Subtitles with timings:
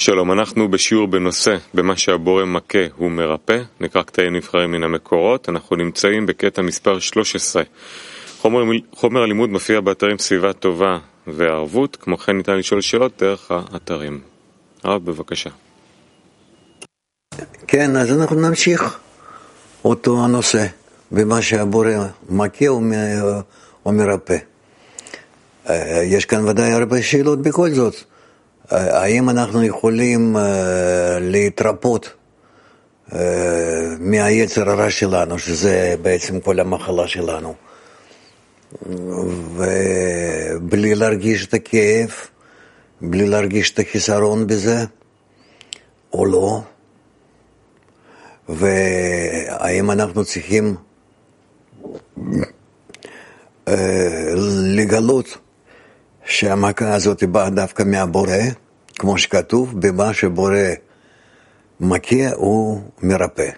[0.00, 5.76] שלום, אנחנו בשיעור בנושא במה שהבורא מכה הוא מרפא, נקרא קטעים נבחרים מן המקורות, אנחנו
[5.76, 7.62] נמצאים בקטע מספר 13.
[8.38, 14.20] חומר, חומר הלימוד מופיע באתרים סביבה טובה וערבות, כמו כן ניתן לשאול שאלות דרך האתרים.
[14.82, 15.50] הרב, בבקשה.
[17.66, 18.98] כן, אז אנחנו נמשיך
[19.84, 20.66] אותו הנושא,
[21.12, 21.90] במה שהבורא
[22.28, 22.68] מכה
[23.86, 24.36] או מרפא.
[26.04, 28.09] יש כאן ודאי הרבה שאלות בכל זאת.
[28.70, 30.36] האם אנחנו יכולים
[31.20, 32.12] להתרפות
[34.00, 37.54] מהיצר הרע שלנו, שזה בעצם כל המחלה שלנו,
[39.56, 42.10] ובלי להרגיש את הכאב,
[43.00, 44.84] בלי להרגיש את החיסרון בזה,
[46.12, 46.60] או לא?
[48.48, 50.76] והאם אנחנו צריכים
[54.76, 55.38] לגלות
[56.30, 58.36] שהמכה הזאת באה דווקא מהבורא,
[58.98, 60.58] כמו שכתוב, במה שבורא
[61.80, 63.50] מכה הוא מרפא.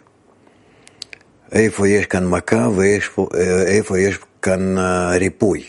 [1.52, 4.74] איפה יש כאן מכה ואיפה יש כאן
[5.18, 5.62] ריפוי.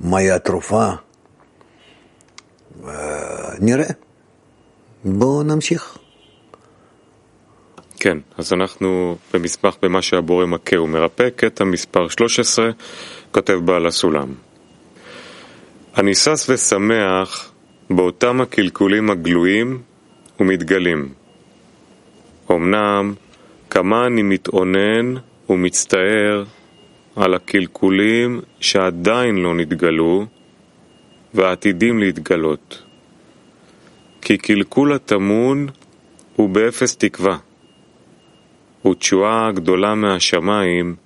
[0.00, 0.88] מהי התרופה?
[3.58, 3.90] נראה.
[5.04, 5.98] בואו נמשיך.
[8.00, 12.70] כן, אז אנחנו במסמך במה שהבורא מכה ומרפא, קטע מספר 13,
[13.32, 14.47] כותב בעל הסולם.
[15.98, 17.52] אני שש ושמח
[17.90, 19.82] באותם הקלקולים הגלויים
[20.40, 21.08] ומתגלים.
[22.50, 23.14] אמנם
[23.70, 25.14] כמה אני מתאונן
[25.48, 26.44] ומצטער
[27.16, 30.26] על הקלקולים שעדיין לא נתגלו
[31.34, 32.82] ועתידים להתגלות.
[34.20, 35.66] כי קלקול הטמון
[36.36, 37.38] הוא באפס תקווה,
[38.86, 40.96] ותשועה הגדולה מהשמיים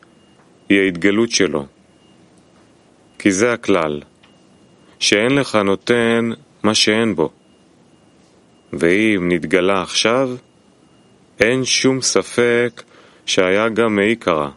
[0.69, 1.67] היא ההתגלות שלו.
[3.19, 4.03] כי זה הכלל,
[5.03, 6.31] שאין לך נותן
[6.63, 7.31] מה שאין בו.
[8.73, 10.31] ואם נתגלה עכשיו,
[11.41, 12.83] אין שום ספק
[13.27, 14.49] שהיה גם מעיקרא,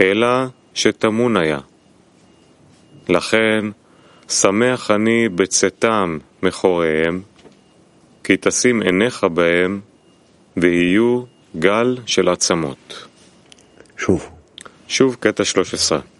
[0.00, 0.28] אלא
[0.74, 1.58] שטמון היה.
[3.08, 3.64] לכן,
[4.28, 7.22] שמח אני בצאתם מחוריהם,
[8.24, 9.80] כי תשים עיניך בהם,
[10.56, 11.22] ויהיו
[11.58, 13.06] גל של עצמות.
[13.98, 14.28] שוב.
[14.88, 16.11] שוב קטע 13.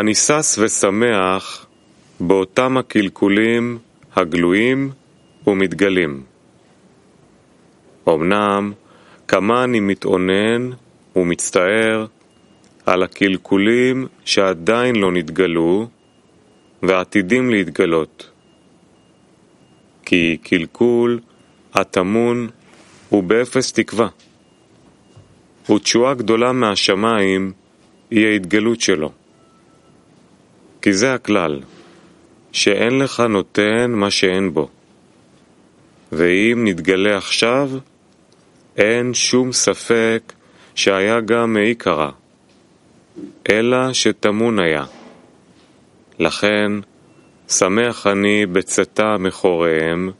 [0.00, 1.66] אני שש ושמח
[2.20, 3.78] באותם הקלקולים
[4.16, 4.90] הגלויים
[5.46, 6.22] ומתגלים.
[8.08, 8.72] אמנם
[9.28, 10.70] כמה אני מתאונן
[11.16, 12.06] ומצטער
[12.86, 15.88] על הקלקולים שעדיין לא נתגלו
[16.82, 18.30] ועתידים להתגלות.
[20.04, 21.20] כי קלקול
[21.74, 22.48] הטמון
[23.08, 24.08] הוא באפס תקווה,
[25.70, 27.52] ותשועה גדולה מהשמיים
[28.10, 29.23] היא ההתגלות שלו.
[30.84, 31.60] כי זה הכלל,
[32.52, 34.68] שאין לך נותן מה שאין בו.
[36.12, 37.70] ואם נתגלה עכשיו,
[38.76, 40.32] אין שום ספק
[40.74, 42.10] שהיה גם מעיקרא,
[43.50, 44.84] אלא שטמון היה.
[46.18, 46.72] לכן,
[47.48, 50.10] שמח אני בצאתה מחוריהם,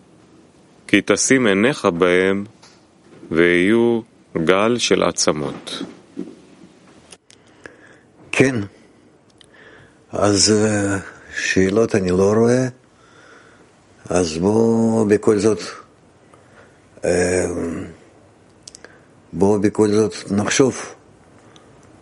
[0.86, 2.44] כי תשים עיניך בהם,
[3.30, 4.00] ויהיו
[4.44, 5.82] גל של עצמות.
[8.32, 8.54] כן,
[10.16, 10.54] אז
[11.36, 12.69] שאלות אני לא רואה,
[14.10, 15.58] אז בואו בכל זאת,
[19.32, 20.76] בואו בכל זאת נחשוב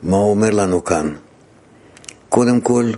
[0.03, 1.15] מה אומר לנו כאן.
[2.29, 2.91] קודם כל,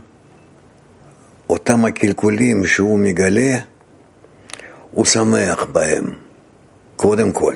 [1.48, 3.58] אותם הקלקולים שהוא מגלה,
[4.91, 6.04] הוא שמח בהם,
[6.97, 7.54] קודם כל,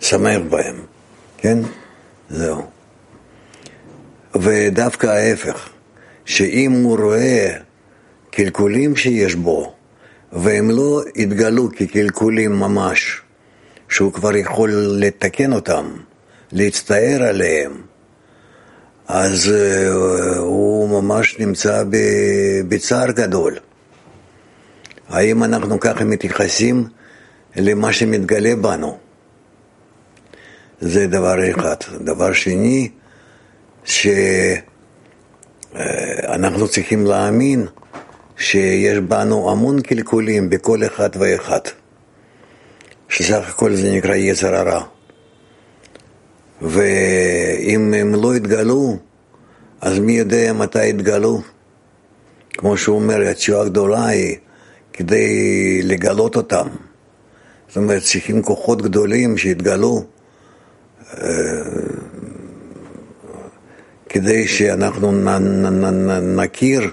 [0.00, 0.76] שמח בהם,
[1.38, 1.58] כן?
[2.30, 2.66] זהו.
[4.34, 5.68] ודווקא ההפך,
[6.30, 7.56] שאם הוא רואה
[8.30, 9.72] קלקולים שיש בו,
[10.32, 13.20] והם לא התגלו כקלקולים ממש,
[13.88, 15.90] שהוא כבר יכול לתקן אותם,
[16.52, 17.72] להצטער עליהם,
[19.08, 19.52] אז
[20.36, 21.84] הוא ממש נמצא
[22.68, 23.58] בצער גדול.
[25.08, 26.84] האם אנחנו ככה מתייחסים
[27.56, 28.98] למה שמתגלה בנו?
[30.80, 31.76] זה דבר אחד.
[32.00, 32.90] דבר שני,
[35.74, 37.66] שאנחנו צריכים להאמין
[38.36, 41.60] שיש בנו המון קלקולים בכל אחד ואחד,
[43.08, 44.84] שסך הכל זה נקרא יצר הרע.
[46.62, 48.96] ואם הם לא יתגלו,
[49.80, 51.40] אז מי יודע מתי יתגלו?
[52.52, 54.36] כמו שהוא אומר, התשועה הגדולה היא
[54.92, 56.68] כדי לגלות אותם.
[57.68, 60.04] זאת אומרת, צריכים כוחות גדולים שיתגלו
[64.12, 65.12] כדי שאנחנו
[66.36, 66.90] נכיר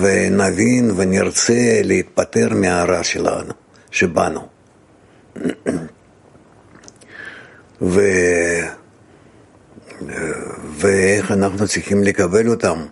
[0.00, 3.52] ונבין ונרצה להיפטר מהרע שלנו,
[3.90, 4.40] שבנו.
[7.82, 8.00] ו...
[10.78, 12.86] ואיך אנחנו צריכים לקבל אותם,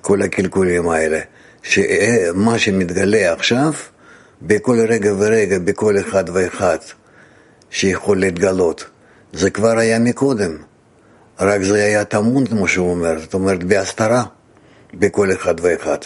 [0.00, 1.20] כל הקלקולים האלה,
[1.62, 3.72] שמה שמתגלה עכשיו,
[4.42, 6.78] בכל רגע ורגע, בכל אחד ואחד
[7.70, 8.88] שיכול להתגלות,
[9.32, 10.56] זה כבר היה מקודם,
[11.40, 14.24] רק זה היה טמון, כמו שהוא אומר, זאת אומרת, בהסתרה,
[14.94, 15.98] בכל אחד ואחד.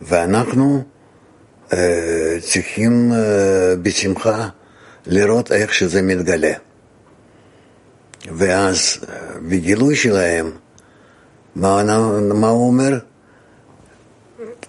[0.00, 0.82] ואנחנו
[1.72, 4.48] אה, צריכים אה, בשמחה
[5.06, 6.52] לראות איך שזה מתגלה.
[8.36, 8.98] ואז
[9.48, 10.50] בגילוי שלהם,
[11.56, 11.82] מה,
[12.34, 12.98] מה הוא אומר?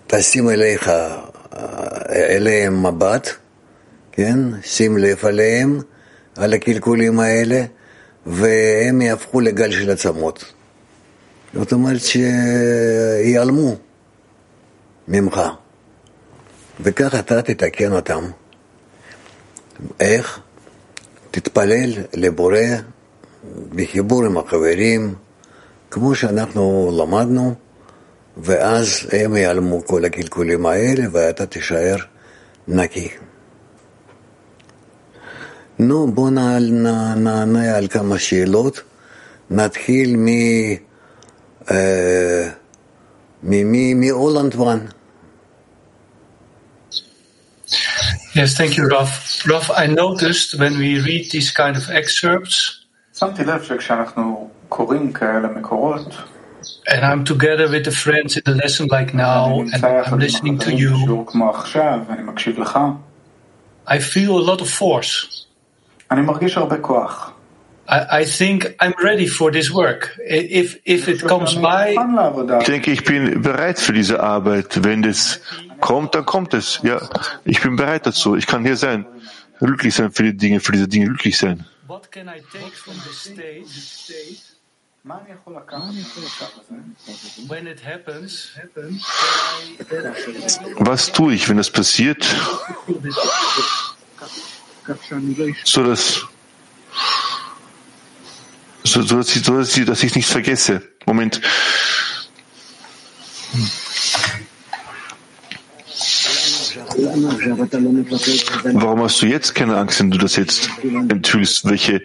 [0.08, 0.92] תשים אליך,
[2.10, 3.30] אליהם מבט,
[4.12, 4.40] כן?
[4.64, 5.80] שים לב עליהם,
[6.36, 7.64] על הקלקולים האלה,
[8.26, 10.54] והם יהפכו לגל של עצמות.
[11.54, 13.76] זאת אומרת שיעלמו
[15.08, 15.42] ממך,
[16.80, 18.24] וכך אתה תתקן אותם.
[20.00, 20.40] איך?
[21.32, 22.60] תתפלל לבורא
[23.70, 25.16] בחיבור עם החברים,
[25.92, 27.54] כמו שאנחנו למדנו,
[28.38, 31.96] ואז הם ייעלמו כל הקלקולים האלה ואתה תישאר
[32.68, 33.10] נקי.
[35.83, 38.83] נו, בואו נענה על כמה שאלות.
[39.51, 40.29] נתחיל מ...
[41.71, 42.49] אה,
[43.43, 43.95] ממי?
[43.95, 44.79] מהולנד וואן.
[48.35, 49.11] Yes, thank you, Raf.
[49.47, 52.85] Raf, I noticed when we read these kind of excerpts,
[53.19, 56.15] שמתי לב שכשאנחנו קוראים כאלה מקורות,
[56.89, 60.71] and I'm together with the friends in the lesson like now, and I'm listening to
[60.71, 62.79] you, שיעור כמו עכשיו, ואני מקשיב לך,
[63.87, 65.42] I feel a lot of force.
[67.88, 70.18] I think I'm ready for this work.
[70.26, 71.96] If, if it comes by.
[72.60, 74.84] Ich denke, ich bin bereit für diese Arbeit.
[74.84, 75.42] Wenn es
[75.82, 76.80] kommt, dann kommt es.
[76.84, 77.02] Ja,
[77.44, 78.36] ich bin bereit dazu.
[78.38, 79.06] Ich kann hier sein.
[79.60, 81.66] Glücklich sein für die Dinge, für diese Dinge glücklich sein.
[90.80, 92.26] Was tue ich, wenn das passiert?
[95.66, 96.26] So dass,
[98.84, 100.82] so, so dass ich, so ich, dass ich nicht vergesse.
[101.06, 101.42] Moment.
[108.74, 111.66] Warum hast du jetzt keine Angst, wenn du das jetzt enthüllst?
[111.70, 112.02] Welche,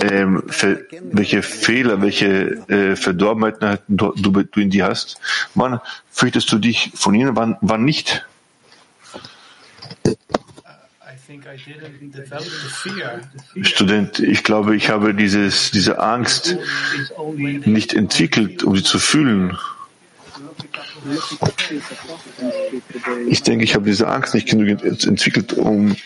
[0.00, 0.42] ähm,
[1.12, 5.18] welche Fehler, welche äh, Verdorbenheiten du, du, du in dir hast?
[5.54, 5.80] Wann
[6.10, 8.26] fürchtest du dich von ihnen, wann, wann nicht?
[13.62, 16.56] Student, ich glaube, ich habe dieses, diese Angst
[17.64, 19.56] nicht entwickelt, um sie zu fühlen.
[23.28, 25.96] Ich denke, ich habe diese Angst nicht genügend ent- entwickelt, um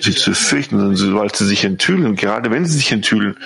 [0.00, 3.36] sie zu fürchten, sondern sobald sie sich enthüllen, gerade wenn sie sich enthüllen,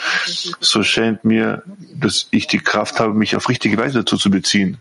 [0.61, 1.63] so scheint mir,
[1.95, 4.79] dass ich die Kraft habe, mich auf richtige Weise dazu zu beziehen.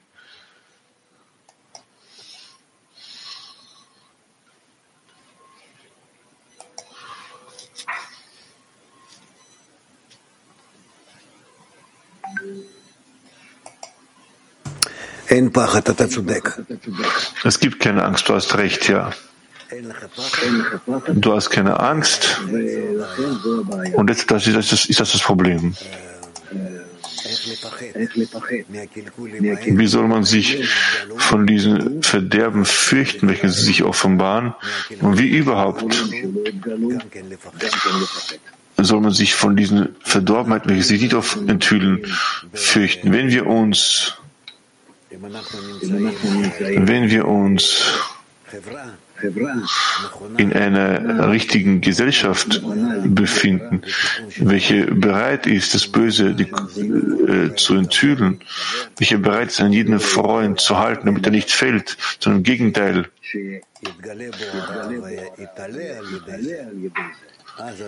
[17.43, 19.11] Es gibt keine Angst, du hast recht, ja.
[21.13, 22.39] Du hast keine Angst.
[23.93, 25.75] Und jetzt, das ist, das ist das das Problem.
[29.65, 30.67] Wie soll man sich
[31.17, 34.53] von diesen Verderben fürchten, welche sie sich offenbaren?
[35.01, 35.95] Und wie überhaupt
[38.77, 41.13] soll man sich von diesen Verdorbenheiten, welche sie nicht
[41.47, 42.05] enthüllen,
[42.53, 43.11] fürchten?
[43.11, 44.13] Wenn wir uns
[45.21, 47.93] wenn wir uns
[50.37, 52.61] in einer richtigen Gesellschaft
[53.05, 53.81] befinden,
[54.37, 58.41] welche bereit ist, das Böse die, äh, zu enthüllen,
[58.97, 63.07] welche bereit ist, an jeden Freund zu halten, damit er nicht fällt, sondern im Gegenteil.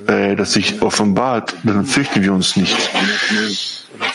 [0.07, 2.89] Äh, dass sich offenbart, dann fürchten wir uns nicht.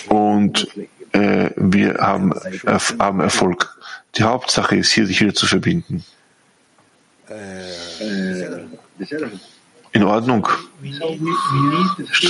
[0.08, 0.66] Und
[1.12, 3.76] äh, wir haben, erf- haben Erfolg.
[4.16, 6.04] Die Hauptsache ist hier, sich wieder zu verbinden.
[9.94, 10.48] In Ordnung.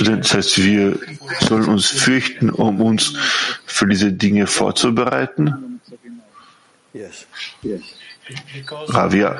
[0.05, 0.99] das heißt, wir
[1.41, 3.13] sollen uns fürchten, um uns
[3.65, 5.79] für diese Dinge vorzubereiten.
[8.53, 9.37] Because, Ravia,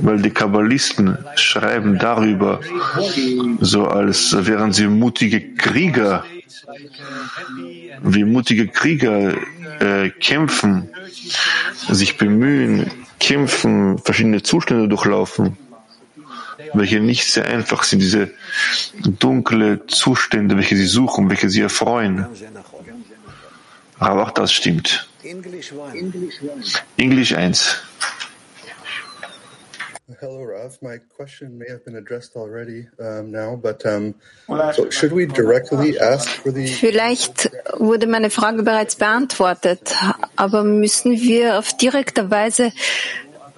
[0.00, 2.60] weil die Kabbalisten schreiben darüber,
[3.60, 6.24] so als wären sie mutige Krieger,
[8.02, 9.34] wie mutige Krieger
[9.80, 10.88] äh, kämpfen,
[11.88, 15.56] sich bemühen, kämpfen, verschiedene Zustände durchlaufen,
[16.72, 18.30] welche nicht sehr einfach sind, diese
[19.04, 22.26] dunkle Zustände, welche sie suchen, welche sie erfreuen.
[23.98, 25.08] Aber auch das stimmt.
[26.96, 27.82] Englisch 1.
[30.20, 30.76] Hello, Rav.
[30.82, 34.14] My question may have been addressed already um, now, but um,
[34.74, 36.66] so should we directly ask for the?
[36.66, 39.94] Vielleicht wurde meine Frage bereits beantwortet,
[40.36, 42.72] aber müssen wir auf direkter Weise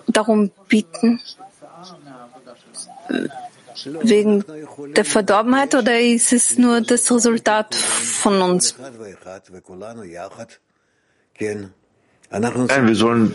[0.06, 1.20] darum bitten,
[4.02, 4.44] wegen
[4.94, 8.76] der Verdorbenheit oder ist es nur das Resultat von uns?
[12.30, 13.34] Nein, wir sollen,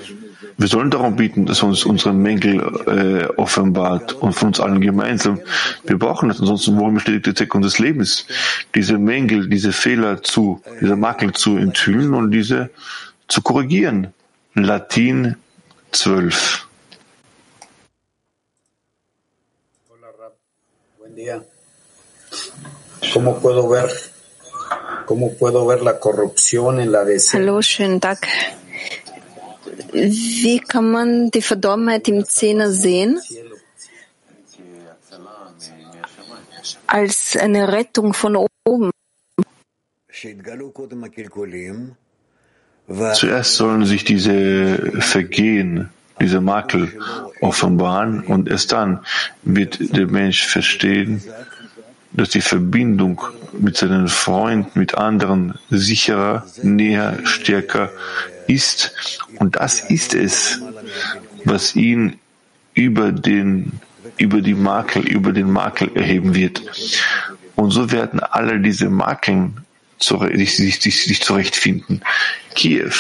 [0.57, 5.39] wir sollen darum bieten, dass uns unsere Mängel äh, offenbart und von uns allen gemeinsam.
[5.85, 8.27] Wir brauchen das, ansonsten worum besteht die Zweck unseres Lebens?
[8.75, 12.69] Diese Mängel, diese Fehler zu, diese Makel zu enthüllen und diese
[13.27, 14.13] zu korrigieren.
[14.53, 15.37] Latin
[15.91, 16.67] 12.
[23.13, 23.89] ¿Cómo puedo ver,
[25.05, 28.19] cómo puedo ver la corrupción en la Hallo, schönen Tag.
[29.93, 33.19] Wie kann man die Verdorbenheit im Zehner sehen?
[36.87, 38.91] Als eine Rettung von oben.
[43.13, 46.91] Zuerst sollen sich diese Vergehen, diese Makel
[47.41, 49.05] offenbaren und erst dann
[49.43, 51.23] wird der Mensch verstehen,
[52.12, 53.20] dass die Verbindung
[53.52, 57.90] mit seinen Freunden, mit anderen sicherer, näher, stärker
[58.46, 58.92] ist.
[59.38, 60.60] Und das ist es,
[61.44, 62.18] was ihn
[62.74, 63.80] über den,
[64.16, 66.62] über die Makel, über den Makel erheben wird.
[67.54, 69.64] Und so werden alle diese Makeln
[69.98, 72.02] sich, sich, sich, sich zurechtfinden.
[72.54, 72.92] Kiew.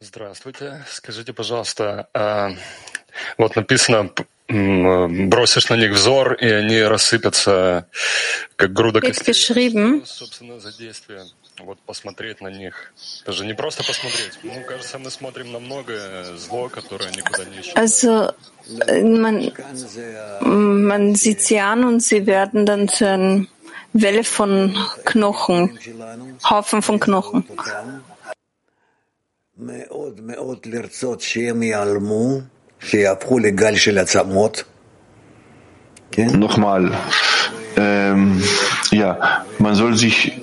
[0.00, 0.84] Здравствуйте.
[0.86, 2.08] Скажите, пожалуйста,
[3.36, 4.10] вот написано
[4.52, 7.86] бросишь на них взор, и они рассыпятся,
[8.56, 9.34] как груда костей.
[10.04, 11.24] Собственно, за действие.
[11.60, 12.92] Вот посмотреть на них.
[13.22, 14.38] Это же не просто посмотреть.
[14.44, 17.76] Ну, кажется, мы смотрим на многое зло, которое никуда не исчезает.
[17.76, 18.32] Also,
[19.02, 19.52] man,
[20.40, 23.46] man sieht sie an und sie werden dann zu einer
[23.92, 25.78] Welle von Knochen,
[26.48, 27.44] Haufen von Knochen.
[36.17, 36.91] Nochmal,
[37.75, 38.43] ähm,
[38.91, 40.39] ja, man soll sich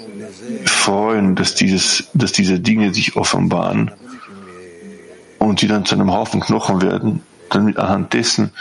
[0.65, 3.93] freuen, dass, dieses, dass diese Dinge sich offenbaren
[5.39, 8.53] und die dann zu einem Haufen Knochen werden, dann anhand dessen,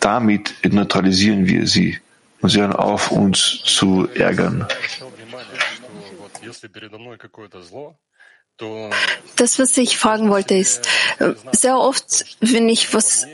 [0.00, 1.98] damit neutralisieren wir sie
[2.40, 4.66] und sie hören auf, uns zu ärgern.
[9.36, 10.88] Das, was ich fragen wollte, ist,
[11.52, 13.26] sehr oft, wenn ich was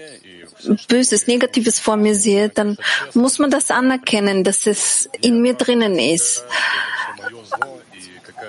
[0.88, 2.76] Böses, Negatives vor mir sehe, dann
[3.14, 6.44] muss man das anerkennen, dass es in mir drinnen ist.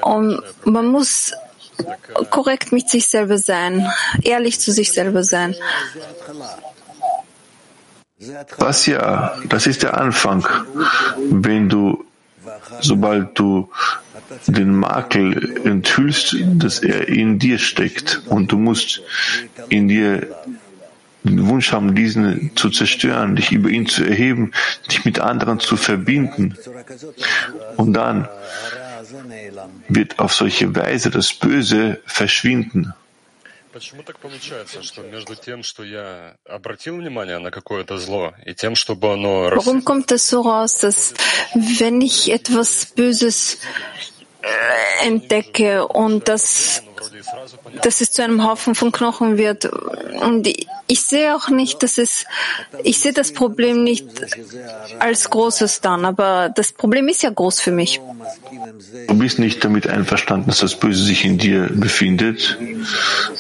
[0.02, 1.34] Und man muss
[2.30, 3.88] korrekt mit sich selber sein,
[4.22, 5.56] ehrlich zu sich selber sein.
[8.58, 10.48] Was ja, das ist der Anfang.
[11.18, 12.06] Wenn du,
[12.82, 13.70] sobald du
[14.48, 19.02] den Makel enthüllst, dass er in dir steckt und du musst
[19.70, 20.28] in dir
[21.24, 24.52] den Wunsch haben, diesen zu zerstören, dich über ihn zu erheben,
[24.92, 26.56] dich mit anderen zu verbinden.
[27.78, 28.28] Und dann
[29.88, 32.94] wird auf solche Weise das Böse verschwinden.
[33.74, 38.76] Почему так получается, что между тем, что я обратил внимание на какое-то зло, и тем,
[38.76, 39.50] чтобы оно...
[39.50, 41.16] Warum kommt es so raus, dass
[41.56, 43.58] wenn ich etwas Böses
[45.04, 46.84] entdecke und das,
[47.82, 49.66] dass es zu einem Haufen von Knochen wird.
[49.66, 50.48] Und
[50.88, 52.26] ich sehe auch nicht, dass es,
[52.84, 54.06] ich sehe das Problem nicht
[55.00, 58.02] als großes dann, aber das Problem ist ja groß für mich.
[59.08, 62.58] Du bist nicht damit einverstanden, dass das Böse sich in dir befindet.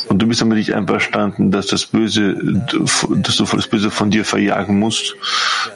[0.09, 4.25] Und du bist damit nicht einverstanden, dass das Böse, dass du das Böse von dir
[4.25, 5.15] verjagen musst.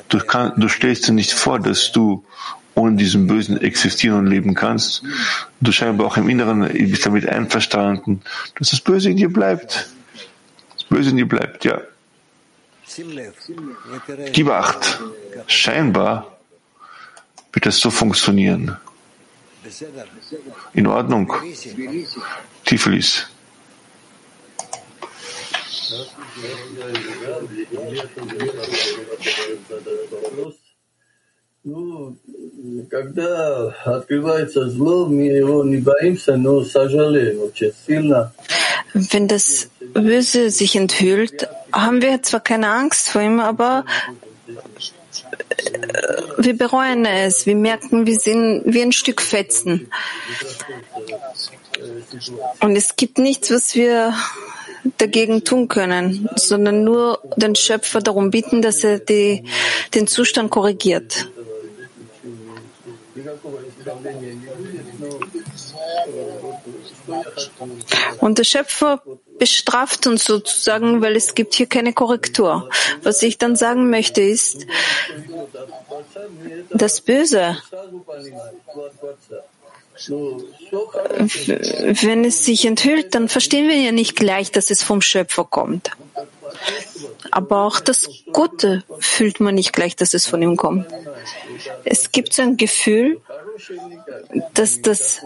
[0.09, 2.23] Du, kann, du stellst dir nicht vor, dass du
[2.77, 5.03] ohne diesen Bösen existieren und leben kannst.
[5.59, 8.21] Du scheinbar auch im Inneren bist damit einverstanden,
[8.57, 9.89] dass das Böse in dir bleibt.
[10.75, 11.81] Das Böse in dir bleibt, ja.
[14.31, 14.99] Gib acht.
[15.47, 16.37] Scheinbar
[17.51, 18.77] wird das so funktionieren.
[20.73, 21.33] In Ordnung.
[22.63, 23.27] Tiflis.
[38.93, 43.85] Wenn das Böse sich enthüllt, haben wir zwar keine Angst vor ihm, aber
[44.47, 44.53] äh,
[46.37, 47.45] wir bereuen es.
[47.45, 49.89] Wir merken, wir sind wie ein Stück Fetzen.
[52.61, 54.13] Und es gibt nichts, was wir
[54.97, 59.43] dagegen tun können, sondern nur den Schöpfer darum bitten, dass er die,
[59.93, 61.29] den Zustand korrigiert.
[68.19, 69.01] Und der Schöpfer
[69.39, 72.69] bestraft uns sozusagen, weil es gibt hier keine Korrektur.
[73.03, 74.65] Was ich dann sagen möchte ist,
[76.71, 77.57] das Böse,
[82.01, 85.91] wenn es sich enthüllt, dann verstehen wir ja nicht gleich, dass es vom Schöpfer kommt.
[87.31, 90.87] Aber auch das Gute fühlt man nicht gleich, dass es von ihm kommt.
[91.83, 93.21] Es gibt so ein Gefühl,
[94.53, 95.21] dass das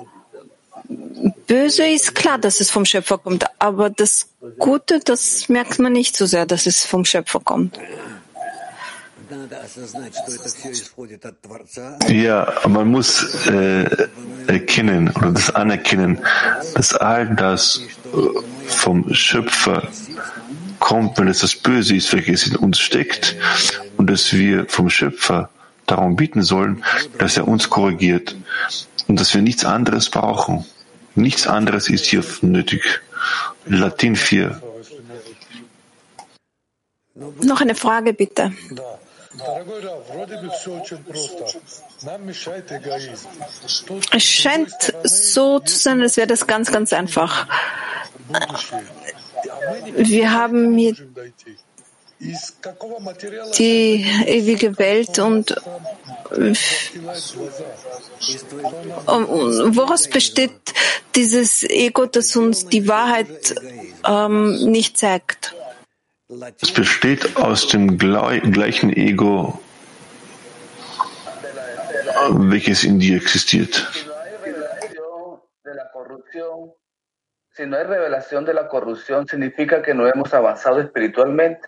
[1.47, 6.17] Böse ist klar, dass es vom Schöpfer kommt, aber das Gute, das merkt man nicht
[6.17, 7.77] so sehr, dass es vom Schöpfer kommt.
[12.09, 14.07] Ja, man muss äh,
[14.47, 16.19] erkennen oder das anerkennen,
[16.75, 17.81] dass all das
[18.13, 18.17] äh,
[18.67, 19.87] vom Schöpfer
[20.79, 23.35] kommt, wenn es das Böse ist, welches in uns steckt,
[23.97, 25.49] und dass wir vom Schöpfer
[25.85, 26.83] darum bieten sollen,
[27.17, 28.35] dass er uns korrigiert
[29.07, 30.65] und dass wir nichts anderes brauchen.
[31.15, 33.01] Nichts anderes ist hier nötig.
[33.65, 34.61] Latin 4.
[37.43, 38.53] Noch eine Frage bitte.
[44.11, 47.47] Es scheint so zu sein, als wäre das ganz, ganz einfach.
[49.95, 50.95] Wir haben hier
[53.57, 55.55] die ewige Welt und
[59.75, 60.51] woraus besteht
[61.15, 63.55] dieses Ego, das uns die Wahrheit
[64.05, 65.55] ähm, nicht zeigt?
[66.61, 69.59] Es besteht aus dem gleichen Ego,
[72.29, 73.85] welches in dir existiert.
[77.53, 81.67] Si no hay revelación de la corrupción, significa que no hemos avanzado espiritualmente.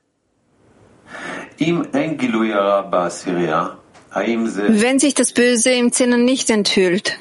[4.70, 7.20] Wenn sich das Böse im Zinnen nicht enthüllt,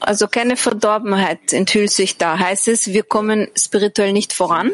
[0.00, 4.72] also keine Verdorbenheit enthüllt sich da, heißt es, wir kommen spirituell nicht voran?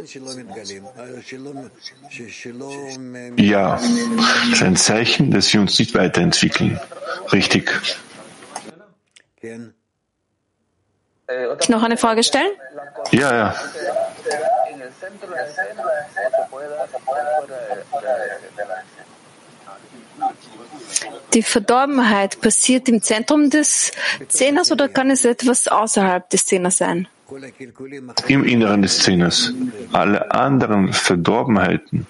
[3.36, 6.80] Ja, das ist ein Zeichen, dass wir uns nicht weiterentwickeln.
[7.32, 7.70] Richtig.
[11.60, 12.50] Ich noch eine Frage stellen?
[13.10, 13.54] Ja, ja.
[21.34, 23.92] Die Verdorbenheit passiert im Zentrum des
[24.28, 27.08] Zehners oder kann es etwas außerhalb des Zehners sein?
[28.28, 29.52] Im Inneren des Zehners.
[29.92, 32.06] Alle anderen Verdorbenheiten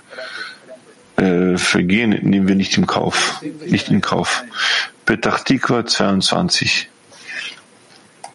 [1.16, 4.44] äh, vergehen nehmen wir nicht im Kauf, nicht in Kauf.
[5.06, 6.90] Petachtikwa 22.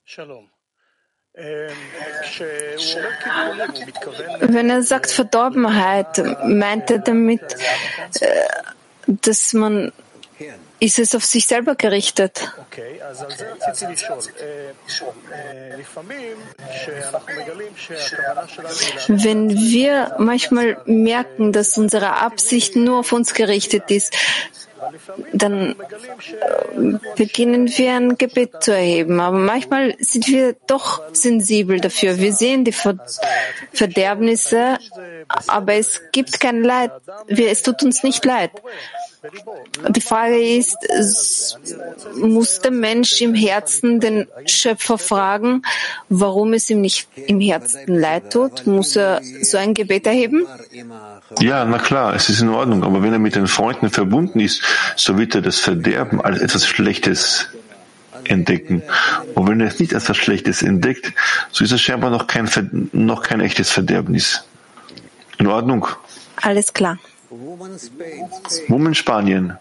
[0.05, 0.47] Shalom.
[4.41, 7.41] Wenn er sagt Verdorbenheit, meint er damit,
[8.19, 8.27] äh,
[9.07, 9.91] dass man
[10.79, 12.51] ist es auf sich selber gerichtet.
[19.07, 24.15] Wenn wir manchmal merken, dass unsere Absicht nur auf uns gerichtet ist,
[25.31, 29.19] dann äh, beginnen wir ein Gebet zu erheben.
[29.19, 32.17] Aber manchmal sind wir doch sensibel dafür.
[32.17, 32.73] Wir sehen die
[33.73, 34.79] Verderbnisse,
[35.47, 36.91] aber es gibt kein Leid.
[37.27, 38.51] Es tut uns nicht leid.
[39.89, 40.77] Die Frage ist,
[42.15, 45.61] muss der Mensch im Herzen den Schöpfer fragen,
[46.09, 48.65] warum es ihm nicht im Herzen leid tut?
[48.65, 50.47] Muss er so ein Gebet erheben?
[51.39, 52.83] Ja, na klar, es ist in Ordnung.
[52.83, 54.63] Aber wenn er mit den Freunden verbunden ist,
[54.95, 57.47] so wird er das Verderben als etwas Schlechtes
[58.23, 58.81] entdecken.
[59.35, 61.13] Und wenn er es nicht als etwas Schlechtes entdeckt,
[61.51, 62.49] so ist es scheinbar noch kein,
[62.91, 64.43] noch kein echtes Verderbnis.
[65.37, 65.87] In Ordnung?
[66.37, 66.97] Alles klar.
[67.31, 69.57] Woman Spanien.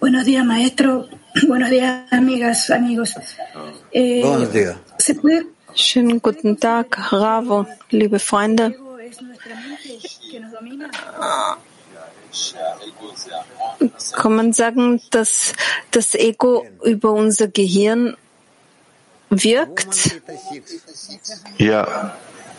[0.00, 1.06] Buenos días, maestro.
[1.46, 3.14] Buenos días, amigas, amigos.
[3.92, 4.76] Eh, Buenos días.
[4.98, 5.46] ¿Se puede?
[5.74, 8.74] Schönen guten Tag, Ravo, liebe Freunde.
[14.12, 15.52] Kann man sagen, dass
[15.92, 18.16] das Ego über unser Gehirn
[19.30, 20.20] wirkt?
[21.56, 22.14] Ja,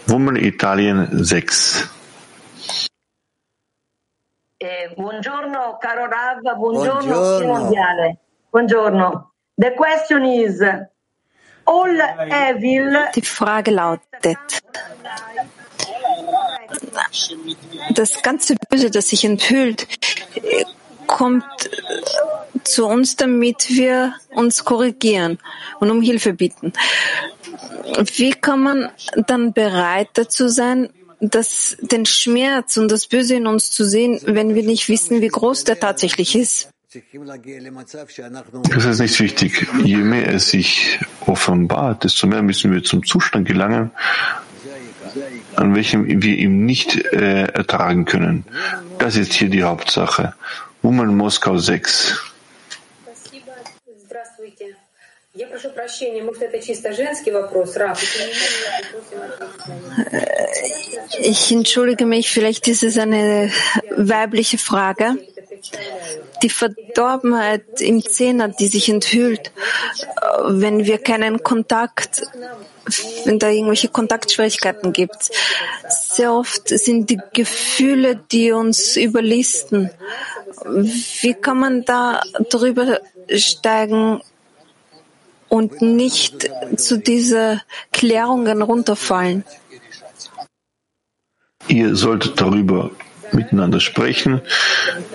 [0.07, 1.89] Woman Italien 6.
[4.61, 7.47] Eh, buongiorno, caro Rav, buongiorno, buongiorno.
[7.47, 8.17] mondiale.
[8.49, 9.31] Buongiorno.
[9.55, 10.59] The question is,
[11.63, 13.09] all evil...
[13.15, 14.61] Die Frage lautet,
[17.93, 19.87] das ganze Böse, das sich enthüllt,
[21.07, 21.43] kommt
[22.69, 25.39] zu uns, damit wir uns korrigieren
[25.79, 26.73] und um Hilfe bitten.
[28.15, 28.89] Wie kann man
[29.27, 34.55] dann bereit dazu sein, das, den Schmerz und das Böse in uns zu sehen, wenn
[34.55, 36.69] wir nicht wissen, wie groß der tatsächlich ist?
[36.91, 39.67] Das ist nicht wichtig.
[39.83, 43.91] Je mehr es sich offenbart, desto mehr müssen wir zum Zustand gelangen,
[45.55, 48.43] an welchem wir ihm nicht äh, ertragen können.
[48.97, 50.33] Das ist hier die Hauptsache.
[50.81, 52.17] Woman Moskau 6.
[61.21, 63.49] Ich entschuldige mich, vielleicht ist es eine
[63.95, 65.17] weibliche Frage.
[66.43, 69.51] Die Verdorbenheit im Zehner, die sich enthüllt,
[70.45, 72.21] wenn wir keinen Kontakt,
[73.23, 75.29] wenn da irgendwelche Kontaktschwierigkeiten gibt.
[75.89, 79.89] Sehr oft sind die Gefühle, die uns überlisten.
[80.65, 82.99] Wie kann man da drüber
[83.29, 84.21] steigen
[85.49, 89.43] und nicht zu diesen Klärungen runterfallen?
[91.67, 92.91] Ihr solltet darüber
[93.33, 94.41] miteinander sprechen,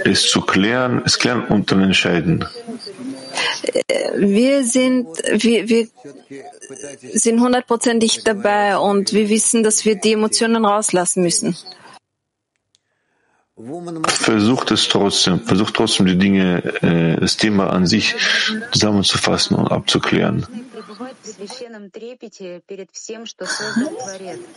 [0.04, 2.44] es zu klären, es klären und dann entscheiden.
[4.16, 5.88] Wir sind, wir, wir
[7.12, 11.56] sind hundertprozentig dabei und wir wissen, dass wir die Emotionen rauslassen müssen.
[13.56, 18.16] Versucht es trotzdem, versucht trotzdem die Dinge, äh, das Thema an sich
[18.72, 20.44] zusammenzufassen und abzuklären.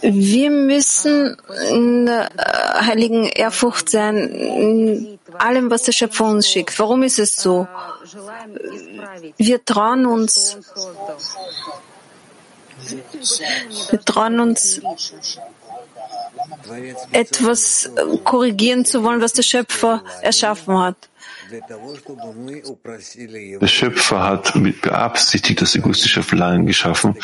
[0.02, 1.38] Wir müssen
[1.70, 6.80] in heiligen Ehrfurcht sein, in allem, was der Schöpfer uns schickt.
[6.80, 7.68] Warum ist es so?
[9.38, 10.58] Wir trauen uns,
[13.92, 14.82] wir trauen uns,
[17.12, 17.90] etwas
[18.24, 21.10] korrigieren zu wollen, was der Schöpfer erschaffen hat.
[23.62, 27.16] Der Schöpfer hat mit beabsichtigt das egoistische Verlangen geschaffen,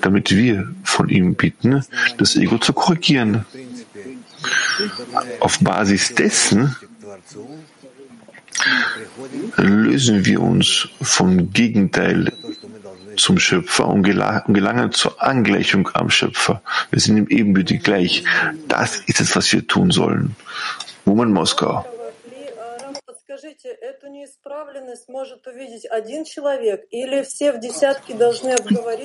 [0.00, 1.84] damit wir von ihm bitten,
[2.16, 3.44] das Ego zu korrigieren.
[5.40, 6.74] Auf Basis dessen
[9.56, 12.32] lösen wir uns vom Gegenteil
[13.16, 16.62] zum Schöpfer und gelangen zur Angleichung am Schöpfer.
[16.90, 18.24] Wir sind ihm ebenbürtig gleich.
[18.68, 20.36] Das ist es, was wir tun sollen.
[21.04, 21.84] Woman Moskau.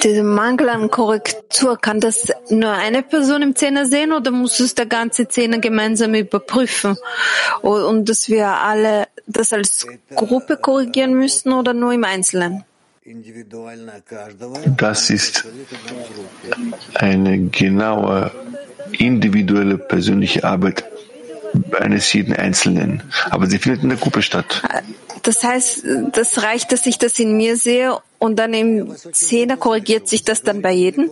[0.03, 4.75] Diese Mangel an Korrektur, kann das nur eine Person im Zehner sehen oder muss es
[4.75, 6.97] der ganze Zehner gemeinsam überprüfen?
[7.61, 12.63] Und dass wir alle das als Gruppe korrigieren müssen oder nur im Einzelnen?
[14.77, 15.45] Das ist
[16.93, 18.31] eine genaue
[18.91, 20.83] individuelle persönliche Arbeit
[21.79, 23.01] eines jeden Einzelnen.
[23.29, 24.61] Aber sie findet in der Gruppe statt.
[25.23, 30.07] Das heißt, das reicht, dass ich das in mir sehe und dann im Zehner korrigiert
[30.07, 31.09] sich das dann bei jedem?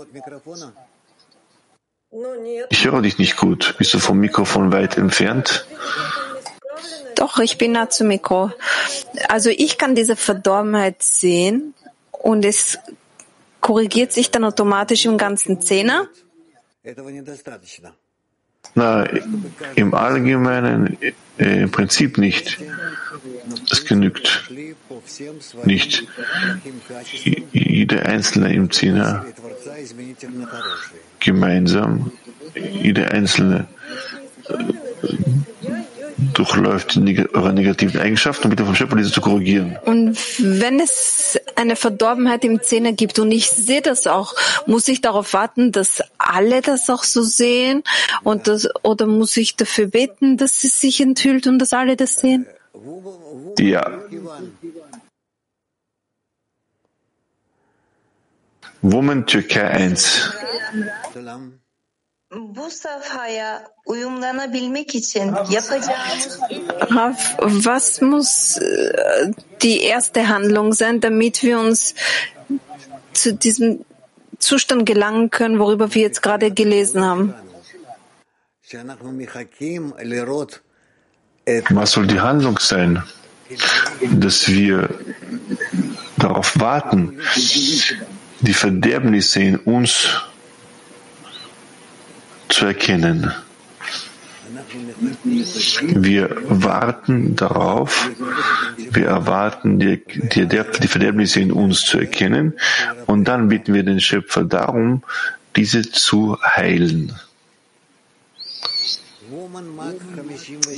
[2.70, 3.76] Ich höre dich nicht gut.
[3.78, 5.68] Bist du vom Mikrofon weit entfernt?
[7.16, 8.52] Doch, ich bin nah zum Mikro.
[9.28, 11.74] Also ich kann diese Verdorbenheit sehen
[12.20, 12.78] und es
[13.62, 16.08] korrigiert sich dann automatisch im ganzen Zehner.
[18.76, 19.04] Na,
[19.76, 20.98] im Allgemeinen
[21.38, 22.60] äh, im Prinzip nicht.
[23.72, 24.52] Es genügt
[25.64, 26.06] nicht.
[27.52, 29.26] Jeder Einzelne im Zehner
[31.20, 32.12] gemeinsam,
[32.56, 33.68] jeder Einzelne
[36.34, 36.98] durchläuft
[37.34, 39.78] eure negativen Eigenschaften und bitte vom Schöpfer diese zu korrigieren.
[39.86, 45.02] Und wenn es eine Verdorbenheit im Zehner gibt und ich sehe das auch, muss ich
[45.02, 47.84] darauf warten, dass alle das auch so sehen
[48.24, 52.16] und das, oder muss ich dafür beten, dass es sich enthüllt und dass alle das
[52.20, 52.46] sehen?
[53.60, 54.00] Ja.
[58.82, 60.32] Woman Türkei 1.
[61.14, 61.69] Bu
[67.40, 69.32] was muss äh,
[69.64, 71.96] die erste Handlung sein, damit wir uns
[73.14, 73.84] zu diesem
[74.38, 77.34] Zustand gelangen können, worüber wir jetzt gerade gelesen haben?
[81.72, 83.04] Was soll die Handlung sein?
[84.12, 84.88] Dass wir
[86.18, 87.20] darauf warten,
[88.42, 90.22] die Verderbnisse in uns
[92.49, 93.33] zu erkennen.
[95.83, 98.11] Wir warten darauf,
[98.77, 102.55] wir erwarten die, die, die Verderbnisse in uns zu erkennen
[103.07, 105.03] und dann bitten wir den Schöpfer darum,
[105.57, 107.19] diese zu heilen.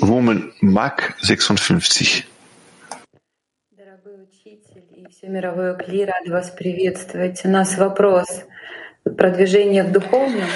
[0.00, 2.26] Woman Mac 56.
[5.10, 7.44] Все мировое кли рады вас приветствовать.
[7.44, 8.26] У нас вопрос.
[9.04, 10.48] Продвижение в духовном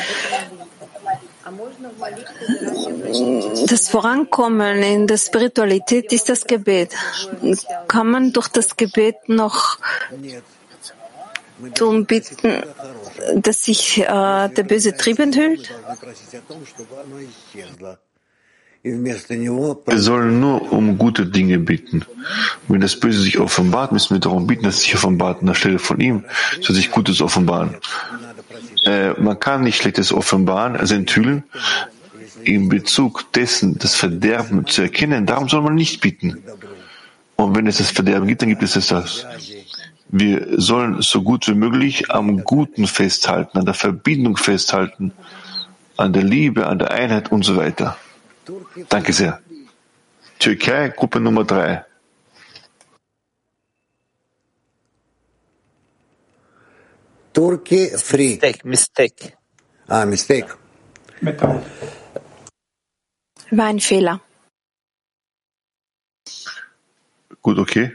[3.67, 6.95] das Vorankommen in der Spiritualität ist das Gebet.
[7.87, 9.77] Kann man durch das Gebet noch
[11.75, 12.63] darum bitten,
[13.35, 15.71] dass sich äh, der böse Trieb enthüllt?
[18.83, 22.05] Wir sollen nur um gute Dinge bitten.
[22.67, 25.41] Wenn das Böse sich offenbart, müssen wir darum bitten, dass sich offenbart.
[25.41, 26.25] An der Stelle von ihm
[26.61, 27.77] soll sich Gutes offenbaren.
[28.85, 31.43] Äh, man kann nicht Schlechtes offenbaren, also enthüllen,
[32.43, 35.25] in Bezug dessen das Verderben zu erkennen.
[35.25, 36.43] Darum soll man nicht bitten.
[37.35, 39.25] Und wenn es das Verderben gibt, dann gibt es das.
[40.07, 45.11] Wir sollen so gut wie möglich am Guten festhalten, an der Verbindung festhalten,
[45.97, 47.97] an der Liebe, an der Einheit und so weiter.
[48.89, 49.39] Danke sehr.
[50.39, 51.83] Türkei, Gruppe Nummer drei.
[57.34, 58.34] Turkey free.
[58.34, 59.36] Mistake, mistake.
[59.88, 60.48] Ah, mistake.
[63.50, 64.20] War ein Fehler.
[67.42, 67.92] Gut, okay.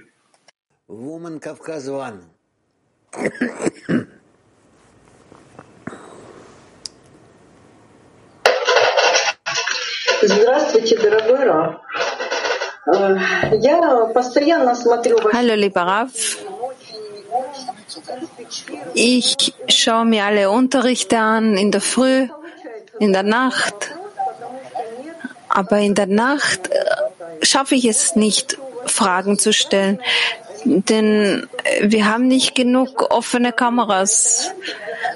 [0.88, 2.30] Woman Kafkaz One.
[10.22, 11.76] Здравствуйте, дорогой Раф.
[13.62, 15.18] Я постоянно смотрю...
[15.34, 16.12] Hallo, lieber Rav.
[18.95, 22.29] Ich schaue mir alle Unterrichte an, in der Früh,
[22.99, 23.93] in der Nacht.
[25.49, 30.01] Aber in der Nacht äh, schaffe ich es nicht, Fragen zu stellen.
[30.65, 31.49] Denn
[31.83, 34.53] wir haben nicht genug offene Kameras.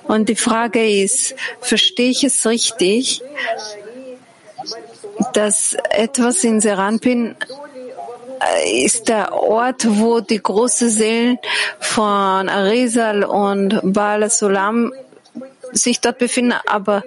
[0.04, 3.22] Und die Frage ist, verstehe ich es richtig,
[5.32, 7.63] dass etwas in Serampin äh,
[8.64, 11.38] ist der Ort, wo die großen Seelen
[11.80, 14.92] von Arizal und Baal Sulam
[15.72, 17.02] sich dort befinden, aber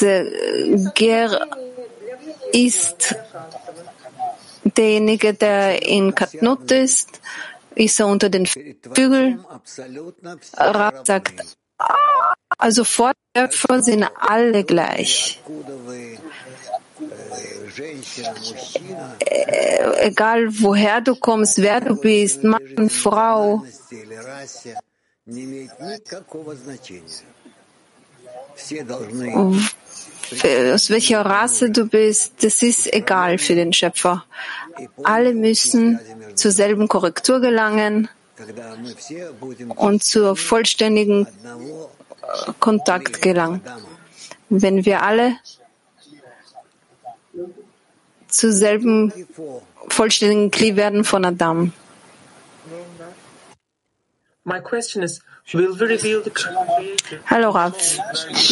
[0.00, 0.26] der
[0.94, 1.46] Ger
[2.52, 3.16] ist
[4.64, 7.20] derjenige, der in Katnut ist,
[7.74, 9.44] ist er unter den Flügeln.
[10.56, 11.40] Rab sagt,
[12.58, 15.40] also Fortschöpfer sind alle gleich.
[19.20, 23.64] Äh, egal woher du kommst, wer du bist, Mann, Frau.
[30.74, 34.24] Aus welcher Rasse du bist, das ist egal für den Schöpfer.
[35.02, 35.98] Alle müssen
[36.34, 38.08] zur selben Korrektur gelangen
[39.76, 41.26] und zur vollständigen
[42.58, 43.60] Kontakt gelangen.
[44.48, 45.36] Wenn wir alle
[48.30, 49.12] zur selben
[49.88, 51.72] vollständigen Kli werden von Adam.
[57.26, 57.98] Hallo Rav,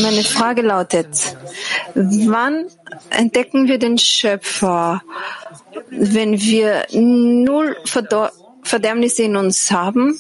[0.03, 1.37] meine Frage lautet,
[1.95, 2.67] wann
[3.11, 5.03] entdecken wir den Schöpfer,
[5.91, 7.77] wenn wir null
[8.63, 10.19] Verderbnisse in uns haben?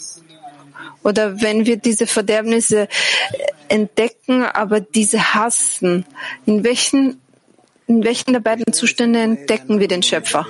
[1.02, 2.88] Oder wenn wir diese Verderbnisse
[3.68, 6.04] entdecken, aber diese hassen?
[6.46, 7.20] In welchen
[7.88, 10.46] in welchen der beiden Zustände entdecken wir den Schöpfer?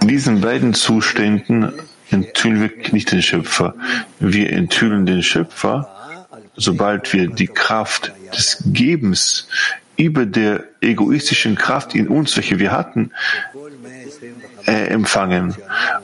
[0.00, 1.72] In diesen beiden Zuständen
[2.10, 3.74] enthüllen wir nicht den Schöpfer.
[4.20, 9.48] Wir enthüllen den Schöpfer, sobald wir die Kraft des Gebens
[9.96, 13.12] über der egoistischen Kraft in uns, welche wir hatten,
[14.66, 15.54] äh, empfangen.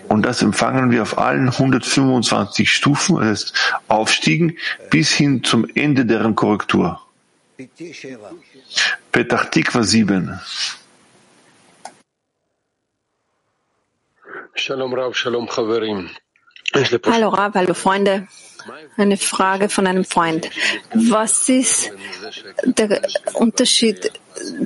[0.08, 3.54] Und das empfangen wir auf allen 125 Stufen, das heißt
[3.88, 4.56] Aufstiegen,
[4.90, 7.00] bis hin zum Ende deren Korrektur.
[9.12, 10.40] Petach Tikva 7.
[14.54, 16.10] Shalom Rav, Shalom Chaverim.
[17.06, 18.28] Hallo Rav, hallo Freunde.
[18.96, 20.48] Eine Frage von einem Freund.
[20.94, 21.90] Was ist
[22.64, 23.02] der
[23.34, 24.12] Unterschied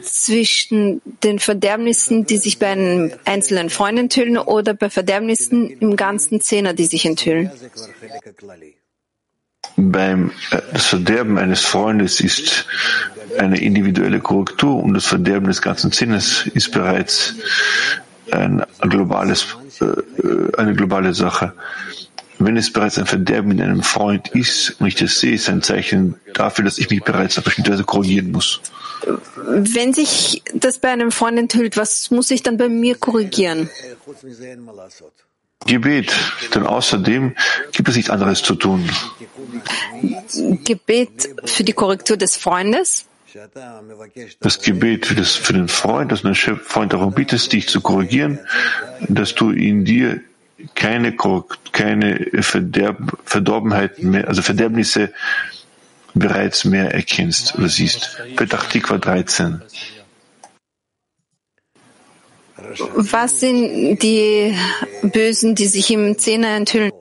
[0.03, 6.43] zwischen den Verderbnissen, die sich bei einem einzelnen Freund enthüllen oder bei Verderbnissen im ganzen
[6.43, 7.51] Zehner, die sich enthüllen?
[9.77, 12.67] Beim äh, das Verderben eines Freundes ist
[13.39, 17.35] eine individuelle Korrektur und das Verderben des ganzen Sinnes ist bereits
[18.31, 21.53] ein globales, äh, eine globale Sache.
[22.39, 25.63] Wenn es bereits ein Verderben in einem Freund ist und ich das sehe, ist ein
[25.63, 28.61] Zeichen dafür, dass ich mich bereits auf bestimmte Weise korrigieren muss.
[29.37, 33.69] Wenn sich das bei einem Freund enthüllt, was muss ich dann bei mir korrigieren?
[35.67, 36.15] Gebet,
[36.55, 37.35] denn außerdem
[37.73, 38.89] gibt es nichts anderes zu tun.
[40.65, 43.07] Gebet für die Korrektur des Freundes?
[44.41, 47.81] Das Gebet für, das, für den Freund, dass du den Freund darum bittest, dich zu
[47.81, 48.39] korrigieren,
[49.09, 50.21] dass du in dir
[50.75, 51.17] keine,
[51.73, 55.13] keine Verderb, Verdorbenheiten mehr, also Verderbnisse
[56.15, 58.19] bereits mehr erkennst oder siehst.
[58.37, 59.63] Petach Tikva 13.
[62.97, 64.55] Was sind die
[65.03, 66.93] Bösen, die sich im Zehner enthüllen?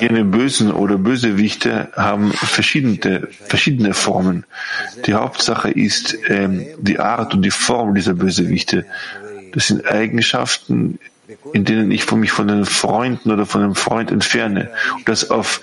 [0.00, 4.44] Jene Bösen oder Bösewichte haben verschiedene, verschiedene Formen.
[5.06, 8.86] Die Hauptsache ist ähm, die Art und die Form dieser Bösewichte.
[9.52, 10.98] Das sind Eigenschaften,
[11.52, 14.70] in denen ich mich von den Freunden oder von einem Freund entferne.
[14.96, 15.60] Und das auf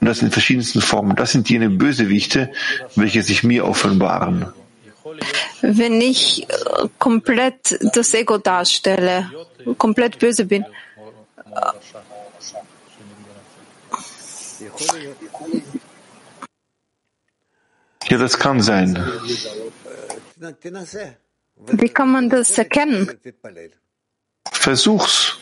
[0.00, 1.16] das in verschiedensten Formen.
[1.16, 2.50] Das sind jene Bösewichte,
[2.96, 4.46] welche sich mir offenbaren.
[5.60, 9.30] Wenn ich äh, komplett das Ego darstelle,
[9.78, 10.64] komplett böse bin,
[18.08, 18.96] ja, das kann sein.
[21.66, 23.10] Wie kann man das erkennen?
[24.50, 25.38] Versuch's.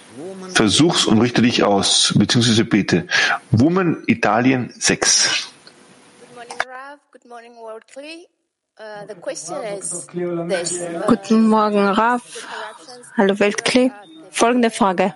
[0.55, 3.07] Versuch's und richte dich aus, beziehungsweise bete.
[3.51, 5.49] Woman Italien 6.
[11.07, 12.23] Guten Morgen, Raf.
[13.15, 13.93] Hallo Weltklee.
[14.31, 15.15] Folgende Frage.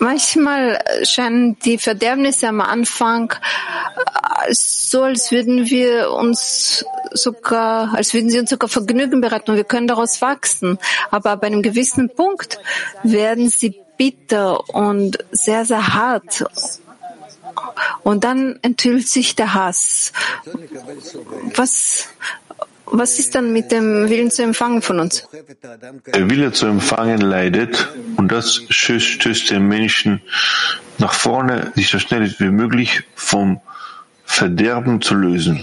[0.00, 8.30] Manchmal scheinen die Verderbnisse am Anfang äh, so, als würden wir uns sogar, als würden
[8.30, 10.78] sie uns sogar Vergnügen bereiten und wir können daraus wachsen.
[11.12, 12.58] Aber bei einem gewissen Punkt
[13.04, 16.44] werden sie bitter und sehr, sehr hart.
[18.02, 20.12] Und dann enthüllt sich der Hass.
[21.54, 22.08] Was,
[22.86, 25.26] was ist dann mit dem Willen zu empfangen von uns?
[26.14, 30.22] Der Wille zu empfangen leidet und das stößt den Menschen
[30.98, 33.60] nach vorne, sich so schnell wie möglich vom
[34.24, 35.60] Verderben zu lösen.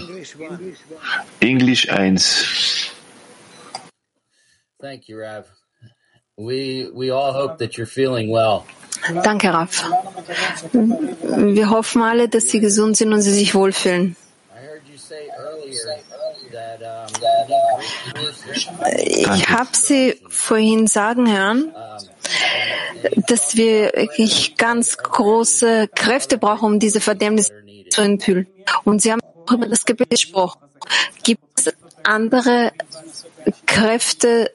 [1.40, 2.90] Englisch 1.
[4.80, 5.46] Thank you, Rav.
[6.38, 8.64] We, we all hope that you're feeling well.
[9.22, 9.84] Danke, Rav.
[10.72, 14.16] Wir hoffen alle, dass Sie gesund sind und Sie sich wohlfühlen.
[18.96, 21.74] Ich habe Sie vorhin sagen hören,
[23.26, 27.52] dass wir wirklich ganz große Kräfte brauchen, um diese Verdammnis
[27.90, 28.46] zu enthüllen.
[28.84, 30.62] Und Sie haben auch über das Gebet gesprochen.
[31.22, 32.72] Gibt es andere
[33.66, 34.50] Kräfte,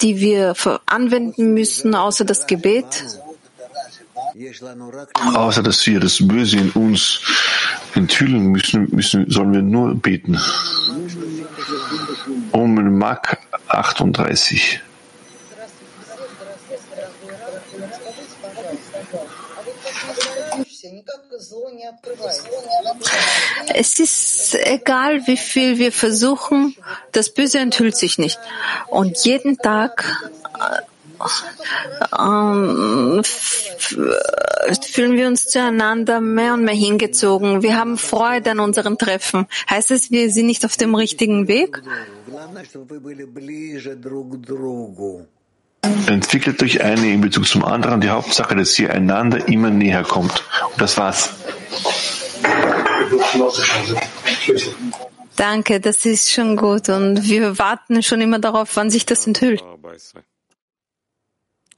[0.00, 0.54] die wir
[0.86, 3.04] anwenden müssen, außer das Gebet?
[5.34, 7.20] Außer dass wir das Böse in uns
[7.94, 10.40] enthüllen müssen, müssen sollen wir nur beten.
[12.50, 14.80] Um Mark 38.
[23.74, 26.76] Es ist egal, wie viel wir versuchen,
[27.12, 28.38] das Böse enthüllt sich nicht.
[28.88, 30.04] Und jeden Tag
[32.18, 33.22] ähm,
[34.82, 37.62] fühlen wir uns zueinander mehr und mehr hingezogen.
[37.62, 39.46] Wir haben Freude an unseren Treffen.
[39.70, 41.82] Heißt es, wir sind nicht auf dem richtigen Weg?
[46.07, 48.01] Entwickelt durch eine in Bezug zum anderen.
[48.01, 50.43] Die Hauptsache, dass ihr einander immer näher kommt.
[50.71, 51.21] Und das war's.
[55.35, 56.89] Danke, das ist schon gut.
[56.89, 59.63] Und wir warten schon immer darauf, wann sich das enthüllt.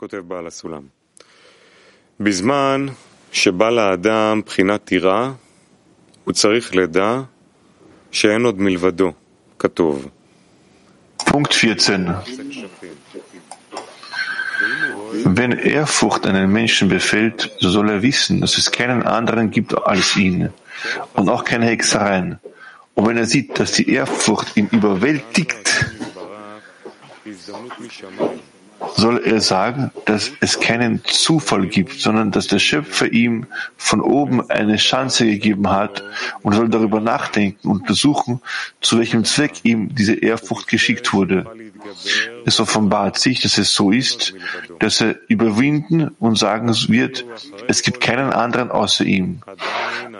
[0.01, 0.81] כותב בעל הסולם.
[2.19, 2.85] בזמן
[3.31, 5.33] שבא לאדם בחינת טירה,
[6.23, 7.21] הוא צריך לדע
[8.11, 9.11] שאין עוד מלבדו,
[9.59, 10.07] כתוב.
[11.29, 12.13] Punkt 14.
[15.24, 20.16] wenn Ehrfurcht einen Menschen befällt, so soll er wissen, dass es keinen anderen gibt als
[20.16, 20.50] ihn
[21.14, 22.38] und auch keine Hexereien.
[22.94, 25.86] Und wenn er sieht, dass die Ehrfurcht ihn überwältigt,
[28.96, 33.46] soll er sagen, dass es keinen Zufall gibt, sondern dass der Schöpfer ihm
[33.76, 36.02] von oben eine Chance gegeben hat
[36.42, 38.40] und soll darüber nachdenken und untersuchen,
[38.80, 41.46] zu welchem Zweck ihm diese Ehrfurcht geschickt wurde.
[42.44, 44.34] Es offenbart sich, dass es so ist,
[44.78, 47.24] dass er überwinden und sagen wird,
[47.68, 49.40] es gibt keinen anderen außer ihm.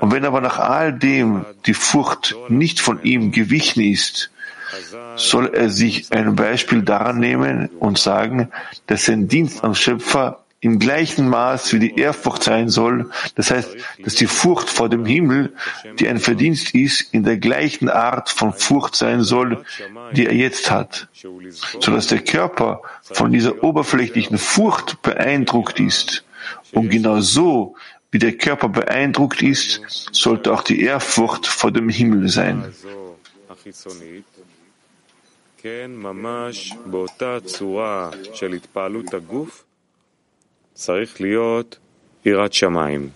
[0.01, 4.31] Und wenn aber nach all dem die Furcht nicht von ihm gewichen ist,
[5.17, 8.51] soll er sich ein Beispiel daran nehmen und sagen,
[8.87, 13.77] dass sein Dienst am Schöpfer im gleichen Maß wie die Ehrfurcht sein soll, das heißt,
[14.03, 15.53] dass die Furcht vor dem Himmel,
[16.01, 19.65] die ein Verdienst ist, in der gleichen Art von Furcht sein soll,
[20.13, 26.25] die er jetzt hat, so dass der Körper von dieser oberflächlichen Furcht beeindruckt ist.
[26.73, 27.77] Und genau so,
[28.11, 32.65] wie der Körper beeindruckt ist, sollte auch die Ehrfurcht vor dem Himmel sein.
[40.74, 41.78] צריך להיות
[42.26, 43.10] יראת שמיים.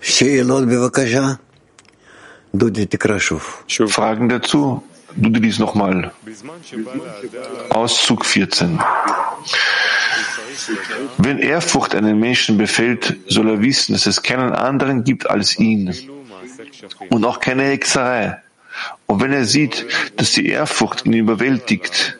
[0.00, 1.26] שאלות בבקשה.
[2.54, 3.64] דודי, תקרא שוב.
[3.68, 4.82] Fragen dazu?
[5.16, 6.10] Du liest nochmal.
[7.70, 8.78] Auszug 14.
[11.18, 15.92] Wenn Ehrfurcht einen Menschen befällt, soll er wissen, dass es keinen anderen gibt als ihn
[17.09, 18.41] und auch keine Hexerei.
[19.05, 22.19] Und wenn er sieht, dass die Ehrfurcht ihn überwältigt,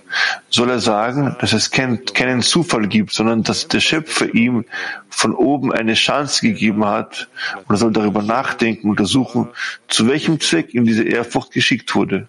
[0.50, 4.66] soll er sagen, dass es keinen Zufall gibt, sondern dass der Schöpfer ihm
[5.10, 7.28] von oben eine Chance gegeben hat
[7.68, 9.50] und er soll darüber nachdenken, untersuchen,
[9.88, 12.28] zu welchem Zweck ihm diese Ehrfurcht geschickt wurde.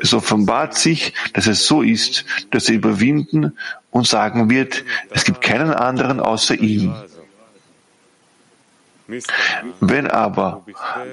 [0.00, 3.56] Es offenbart sich, dass es so ist, dass er überwinden
[3.90, 6.94] und sagen wird, es gibt keinen anderen außer ihm.
[9.80, 10.62] Wenn aber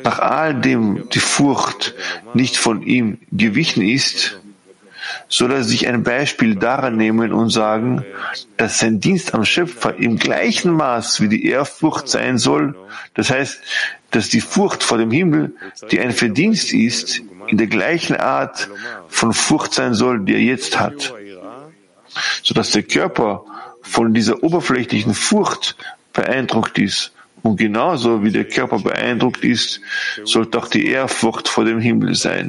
[0.04, 1.96] nach all dem die Furcht
[2.34, 4.40] nicht von ihm gewichen ist,
[5.28, 8.06] soll er sich ein Beispiel daran nehmen und sagen,
[8.58, 12.76] dass sein Dienst am Schöpfer im gleichen Maß wie die Ehrfurcht sein soll.
[13.14, 13.60] Das heißt,
[14.12, 15.54] dass die Furcht vor dem Himmel,
[15.92, 18.70] die ein Verdienst ist, in der gleichen Art
[19.08, 21.14] von Furcht sein soll, die er jetzt hat.
[22.44, 23.46] Sodass der Körper
[23.82, 25.76] von dieser oberflächlichen Furcht
[26.14, 29.81] beeindruckt ist und genauso wie der Körper beeindruckt ist,
[30.25, 32.49] sollte auch die Ehrfurcht vor dem Himmel sein.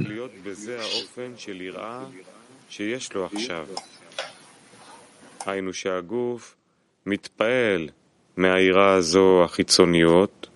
[8.38, 10.48] מהיראה הזו החיצוניות,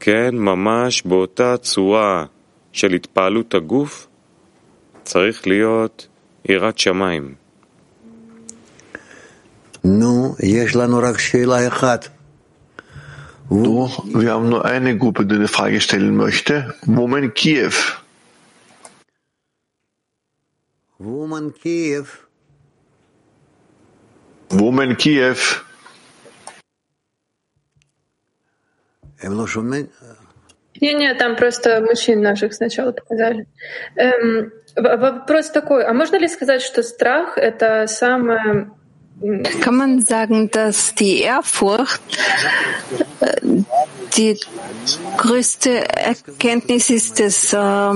[0.00, 2.24] כן, ממש באותה צורה
[2.72, 4.06] של התפעלות הגוף,
[5.04, 6.06] צריך להיות
[6.48, 7.34] יראת שמיים.
[9.84, 12.08] נו, יש לנו רק שאלה אחת.
[13.49, 16.73] Du, wir haben nur eine Gruppe, die eine Frage stellen möchte.
[16.85, 17.73] Woman Kiew.
[20.97, 22.05] Woman Kiew.
[24.49, 25.37] Woman Kiew.
[30.81, 33.47] Не-не, там просто мужчин наших сначала показали.
[33.95, 38.71] Эм, вопрос такой, а можно ли сказать, что страх— это самое
[39.61, 42.01] kann man sagen, dass die Ehrfurcht
[43.19, 43.63] äh,
[44.17, 44.39] die
[45.17, 47.91] größte Erkenntnis ist des äh,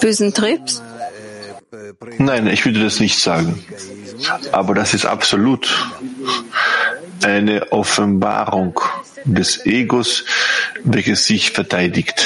[0.00, 0.82] bösen Triebs?
[2.18, 3.64] Nein, ich würde das nicht sagen.
[4.52, 5.68] Aber das ist absolut
[7.22, 8.80] eine Offenbarung
[9.24, 10.24] des Egos,
[10.84, 12.24] welches sich verteidigt,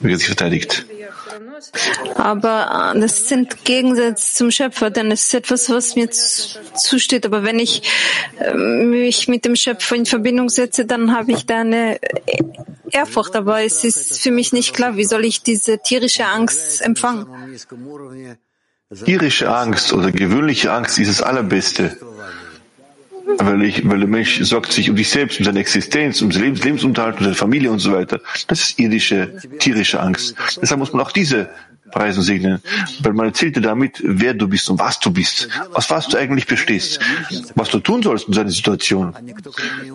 [0.00, 0.86] welches sich verteidigt.
[2.14, 7.26] Aber äh, das sind Gegensätze zum Schöpfer, denn es ist etwas, was mir zusteht.
[7.26, 7.82] Aber wenn ich
[8.38, 11.98] äh, mich mit dem Schöpfer in Verbindung setze, dann habe ich da eine
[12.90, 13.36] Ehrfurcht.
[13.36, 17.26] Aber es ist für mich nicht klar, wie soll ich diese tierische Angst empfangen?
[19.04, 21.96] Tierische Angst oder gewöhnliche Angst ist das Allerbeste.
[23.38, 26.42] Weil, ich, weil der Mensch sorgt sich um sich selbst, um seine Existenz, um sein
[26.42, 28.20] Lebens, Lebensunterhalt, um seine Familie und so weiter.
[28.48, 30.34] Das ist irdische, tierische Angst.
[30.60, 31.48] Deshalb muss man auch diese
[31.94, 32.60] preisen segnen,
[33.00, 36.16] weil man erzählt dir damit, wer du bist und was du bist, aus was du
[36.16, 37.00] eigentlich bestehst,
[37.54, 39.14] was du tun sollst in so einer Situation.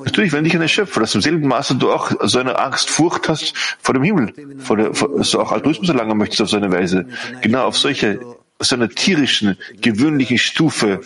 [0.05, 3.27] Natürlich, wenn dich ein Schöpfer, dass im selben Maße du auch so eine Angst, Furcht
[3.27, 6.57] hast vor dem Himmel, vor der, vor, dass du auch Altruismus erlangen möchtest auf so
[6.57, 7.05] eine Weise,
[7.41, 8.19] genau auf solche
[8.59, 10.99] aus einer tierischen, gewöhnlichen Stufe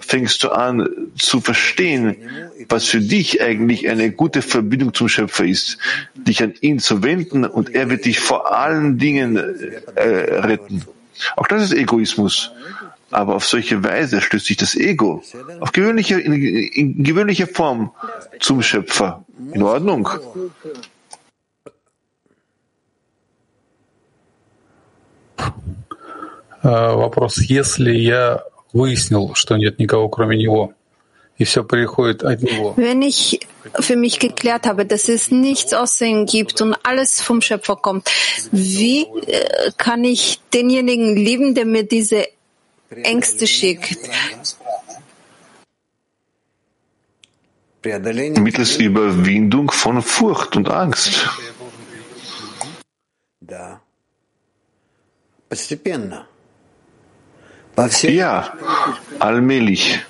[0.00, 2.16] fängst du an zu verstehen,
[2.68, 5.76] was für dich eigentlich eine gute Verbindung zum Schöpfer ist,
[6.14, 9.36] dich an ihn zu wenden und er wird dich vor allen Dingen
[9.94, 10.84] äh, retten.
[11.36, 12.50] Auch das ist Egoismus.
[13.12, 15.22] Aber auf solche Weise stößt sich das Ego
[15.58, 17.90] auf gewöhnliche, in, in gewöhnlicher Form
[18.38, 19.24] zum Schöpfer.
[19.52, 20.08] In Ordnung.
[26.63, 27.37] Вопрос.
[27.37, 30.73] Если я выяснил, что нет никого кроме него,
[31.37, 32.73] и все приходит от него.
[32.77, 33.41] Wenn ich
[33.79, 38.09] für mich geklärt habe, dass es nichts außer ihm gibt und alles vom Schöpfer kommt,
[38.51, 39.05] wie
[39.77, 42.27] kann ich denjenigen lieben, der mir diese
[42.89, 43.97] Ängste schickt?
[47.83, 51.27] Mittels Überwindung von Furcht und Angst.
[53.41, 53.81] Да.
[55.49, 56.27] Постепенно.
[58.02, 58.52] Ja,
[59.18, 60.00] allmählich.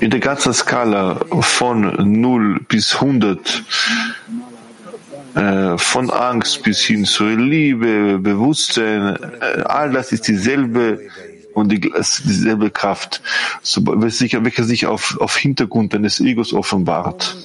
[0.00, 3.62] In der ganzen Skala von 0 bis 100,
[5.34, 11.00] äh, von Angst bis hin zur Liebe, Bewusstsein, äh, all das ist dieselbe
[11.54, 13.20] und die, dieselbe Kraft,
[13.62, 17.36] so, welche sich auf, auf Hintergrund deines Egos offenbart.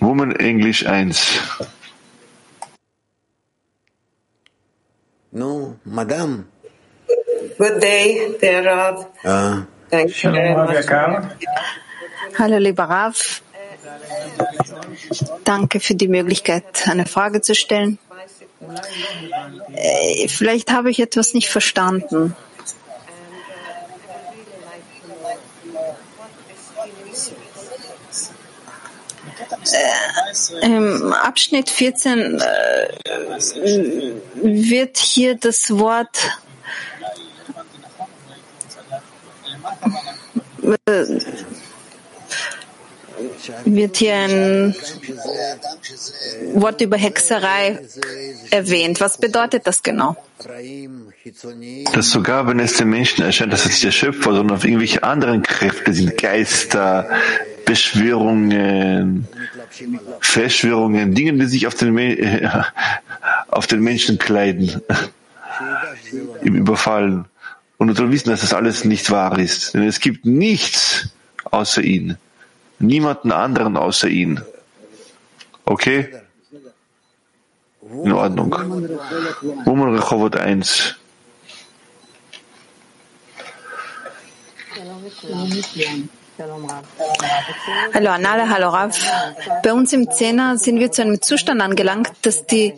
[0.00, 1.38] Woman English 1.
[5.32, 6.48] No, Madame.
[7.58, 9.06] Good day, dear Rav.
[9.24, 9.66] Ah.
[9.90, 10.86] Thank you very much.
[12.38, 13.42] Hallo, lieber Rav.
[15.44, 17.98] Danke für die Möglichkeit, eine Frage zu stellen.
[19.74, 22.34] Äh, vielleicht habe ich etwas nicht verstanden.
[30.62, 32.88] Im Abschnitt 14 äh,
[34.42, 36.16] wird hier das Wort
[40.62, 41.20] äh,
[43.64, 44.74] wird hier ein
[46.54, 47.78] Wort über Hexerei
[48.50, 49.00] erwähnt.
[49.00, 50.16] Was bedeutet das genau?
[51.92, 55.02] Dass sogar wenn es den Menschen erscheint, dass es nicht der Schöpfer, sondern auf irgendwelche
[55.02, 57.08] anderen Kräfte sind, Geister,
[57.64, 59.28] Beschwörungen,
[60.20, 61.96] Verschwörungen, Dinge, die sich auf den,
[63.48, 64.80] auf den Menschen kleiden,
[66.42, 67.26] im Überfallen.
[67.78, 69.74] Und du sollst wissen, dass das alles nicht wahr ist.
[69.74, 71.08] Denn es gibt nichts
[71.44, 72.16] außer ihn.
[72.78, 74.40] Niemanden anderen außer ihn.
[75.64, 76.08] Okay?
[78.04, 78.52] In Ordnung.
[79.64, 80.96] Woman Rehovot 1.
[87.92, 88.98] Hallo Anale, hallo Rav.
[89.62, 92.74] Bei uns im Zehner sind wir zu einem Zustand angelangt, dass die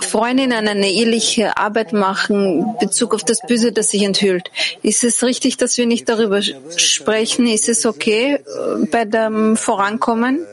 [0.00, 4.50] Freundinnen eine ehrliche Arbeit machen in Bezug auf das Böse, das sich enthüllt.
[4.82, 7.46] Ist es richtig, dass wir nicht darüber sprechen?
[7.46, 10.46] Ist es okay äh, bei dem Vorankommen?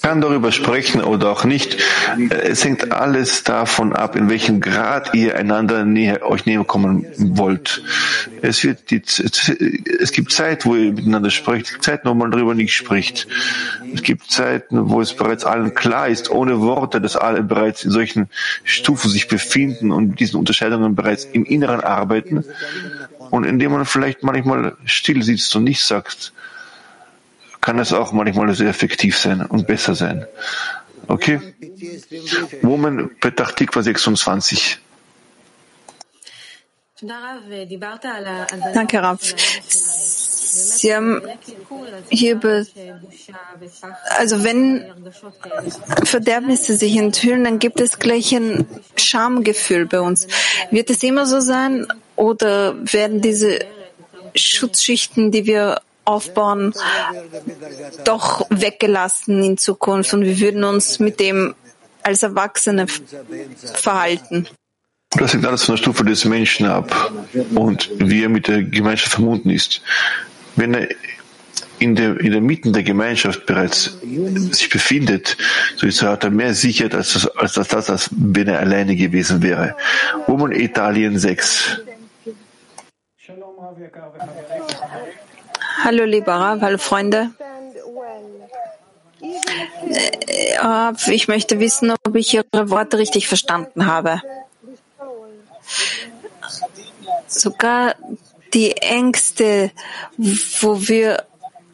[0.00, 1.76] Kann darüber sprechen oder auch nicht.
[2.30, 7.82] Es hängt alles davon ab, in welchem Grad ihr einander näher, euch näher kommen wollt.
[8.42, 12.30] Es wird die, es gibt Zeit, wo ihr miteinander sprecht, es gibt Zeiten, wo man
[12.30, 13.26] darüber nicht spricht.
[13.92, 17.90] Es gibt Zeiten, wo es bereits allen klar ist, ohne Worte, dass alle bereits in
[17.90, 18.28] solchen
[18.64, 22.44] Stufen sich befinden und diesen Unterscheidungen bereits im Inneren arbeiten.
[23.30, 26.32] Und indem man vielleicht manchmal still sitzt und nichts sagt,
[27.70, 30.26] kann es auch manchmal sehr effektiv sein und besser sein.
[31.06, 31.40] Okay?
[32.62, 34.80] Woman Petach Tikva 26.
[38.74, 39.20] Danke, Rav.
[39.22, 41.22] Sie haben
[42.08, 42.66] hier über,
[44.18, 44.92] also wenn
[46.02, 48.66] Verderbnisse sich enthüllen, dann gibt es gleich ein
[48.96, 50.26] Schamgefühl bei uns.
[50.72, 53.60] Wird es immer so sein oder werden diese
[54.34, 56.72] Schutzschichten, die wir aufbauen,
[58.04, 61.54] doch weggelassen in Zukunft und wir würden uns mit dem
[62.02, 62.86] als Erwachsene
[63.74, 64.48] verhalten.
[65.10, 67.12] Das hängt alles von der Stufe des Menschen ab
[67.54, 69.82] und wie er mit der Gemeinschaft verbunden ist.
[70.56, 70.88] Wenn er
[71.80, 73.98] in der, in der Mitte der Gemeinschaft bereits
[74.50, 75.36] sich befindet,
[75.76, 78.60] so ist er, hat er mehr Sicherheit als das, als das, als, als wenn er
[78.60, 79.76] alleine gewesen wäre.
[80.26, 81.80] Woman Italien 6.
[85.78, 87.30] Hallo lieber Rav, hallo Freunde.
[90.26, 94.20] Äh, ich möchte wissen, ob ich Ihre Worte richtig verstanden habe.
[97.26, 97.94] Sogar
[98.52, 99.70] die Ängste,
[100.16, 101.24] wo wir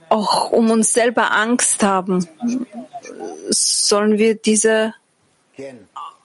[0.09, 2.29] auch um uns selber Angst haben,
[3.49, 4.95] sollen wir diese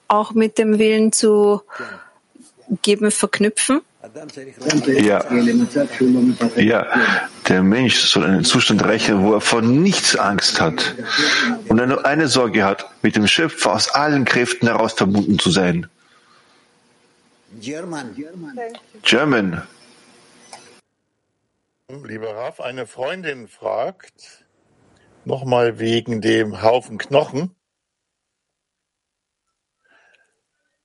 [0.08, 1.62] auch mit dem Willen zu
[2.82, 3.80] geben verknüpfen?
[4.86, 5.32] Ja.
[6.56, 6.86] ja,
[7.48, 10.96] der Mensch soll einen Zustand erreichen, wo er vor nichts Angst hat
[11.68, 15.50] und er nur eine Sorge hat, mit dem Schöpfer aus allen Kräften heraus verbunden zu
[15.50, 15.88] sein.
[17.60, 18.16] German.
[19.02, 19.62] German.
[22.04, 24.44] Lieber Raf, eine Freundin fragt,
[25.24, 27.54] nochmal wegen dem Haufen Knochen.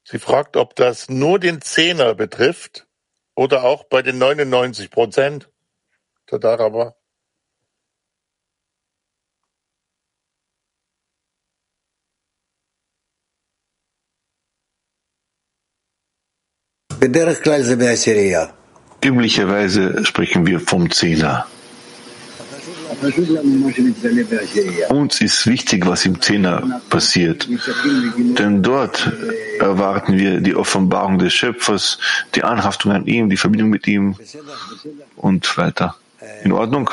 [0.04, 2.87] Sie fragt, ob das nur den Zehner betrifft
[3.38, 5.50] oder auch bei den 99 Prozent.
[6.26, 6.96] Tadaraba.
[19.04, 21.46] Üblicherweise sprechen wir vom Zehner.
[24.90, 27.48] Uns ist wichtig, was im Zehner passiert,
[28.40, 29.12] denn dort
[29.60, 32.00] erwarten wir die Offenbarung des Schöpfers,
[32.36, 34.16] die Anhaftung an ihm, die Verbindung mit ihm
[35.16, 35.96] und weiter.
[36.44, 36.90] In Ordnung?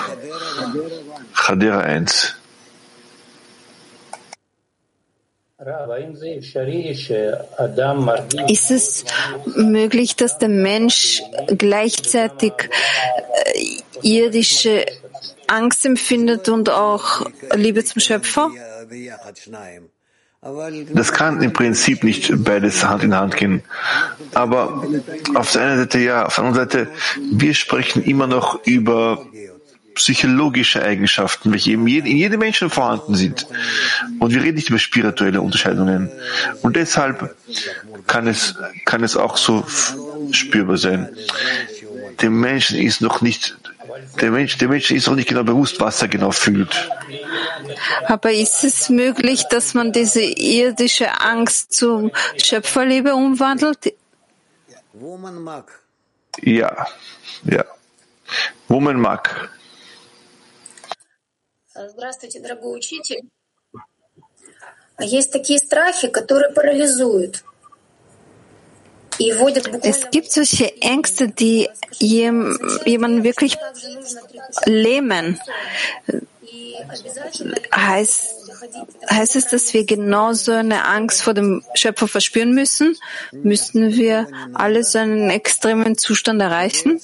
[1.33, 2.37] Chadera 1.
[8.49, 9.05] Ist es
[9.57, 11.23] möglich, dass der Mensch
[11.57, 14.85] gleichzeitig äh, irdische
[15.49, 18.51] Angst empfindet und auch Liebe zum Schöpfer?
[20.93, 23.63] Das kann im Prinzip nicht beides Hand in Hand gehen.
[24.35, 24.85] Aber
[25.35, 26.89] auf der einen Seite ja, auf der anderen Seite,
[27.33, 29.27] wir sprechen immer noch über
[29.95, 33.47] psychologische Eigenschaften, welche in jedem Menschen vorhanden sind.
[34.19, 36.11] Und wir reden nicht über spirituelle Unterscheidungen.
[36.63, 37.35] Und deshalb
[38.07, 39.65] kann es, kann es auch so
[40.33, 41.09] spürbar sein.
[42.21, 43.57] Dem Menschen ist noch nicht,
[44.22, 46.90] der Mensch, der Mensch ist noch nicht genau bewusst, was er genau fühlt.
[48.08, 53.94] Aber ist es möglich, dass man diese irdische Angst zum Schöpferliebe umwandelt?
[56.42, 56.88] Ja,
[57.44, 57.66] ja.
[58.68, 59.50] Woman mag.
[61.74, 63.22] Здравствуйте, дорогой учитель.
[65.00, 67.44] Есть такие страхи, которые парализуют.
[69.83, 73.57] Es gibt solche Ängste, die jemanden wirklich
[74.67, 75.41] lähmen.
[77.75, 78.35] Heißt,
[79.11, 82.97] heißt es, dass wir genauso eine Angst vor dem Schöpfer verspüren müssen?
[83.33, 87.01] Müssten wir alle so einen extremen Zustand erreichen?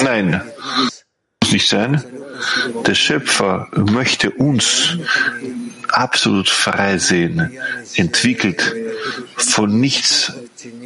[0.00, 0.42] Nein,
[1.42, 2.02] muss nicht sein.
[2.86, 4.98] Der Schöpfer möchte uns
[5.88, 7.56] absolut frei sehen,
[7.94, 8.74] entwickelt,
[9.36, 10.32] von nichts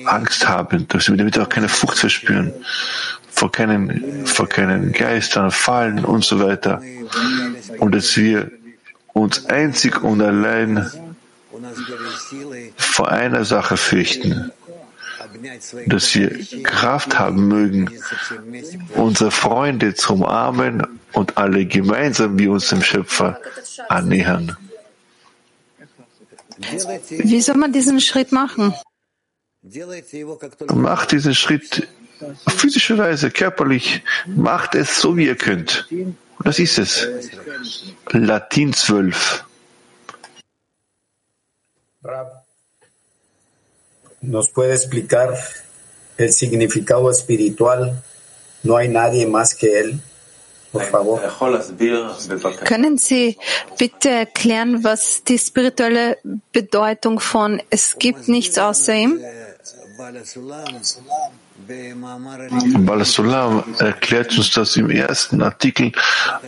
[0.05, 2.53] Angst haben, damit wir auch keine Furcht verspüren,
[3.31, 6.83] vor keinen, vor keinen Geistern, Fallen und so weiter.
[7.79, 8.51] Und dass wir
[9.12, 10.91] uns einzig und allein
[12.77, 14.51] vor einer Sache fürchten,
[15.87, 17.91] dass wir Kraft haben mögen,
[18.95, 23.41] unsere Freunde zu umarmen und alle gemeinsam wie uns dem Schöpfer
[23.89, 24.57] annähern.
[26.61, 28.74] Wie soll man diesen Schritt machen?
[30.74, 31.88] Macht diesen Schritt
[32.44, 34.02] auf physische Weise, körperlich.
[34.26, 35.86] Macht es so, wie ihr könnt.
[35.90, 37.08] Und das ist es.
[38.11, 39.44] Latin 12.
[44.22, 45.38] ¿Nos puede explicar
[46.18, 48.02] el significado espiritual?
[48.62, 50.00] No hay nadie más que Él.
[52.64, 53.37] Können Sie
[53.79, 56.18] bitte erklären, was die spirituelle
[56.53, 59.21] Bedeutung von es gibt nichts außer ihm?
[62.79, 65.93] Balasulam erklärt uns das im ersten Artikel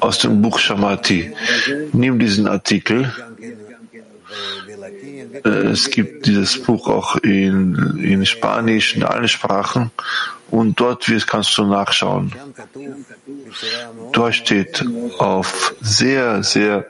[0.00, 1.32] aus dem Buch Shamati.
[1.92, 3.12] Nimm diesen Artikel.
[5.44, 9.90] Äh, es gibt dieses Buch auch in, in Spanisch, in allen Sprachen
[10.52, 12.32] und dort kannst du nachschauen.
[14.12, 14.84] Dort steht
[15.18, 16.86] auf sehr, sehr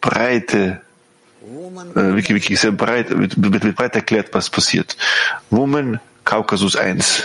[0.00, 0.80] breite,
[1.42, 4.96] äh, wirklich, wirklich sehr breit, mit, mit breit erklärt, was passiert.
[5.50, 7.22] Woman, Kaukasus 1.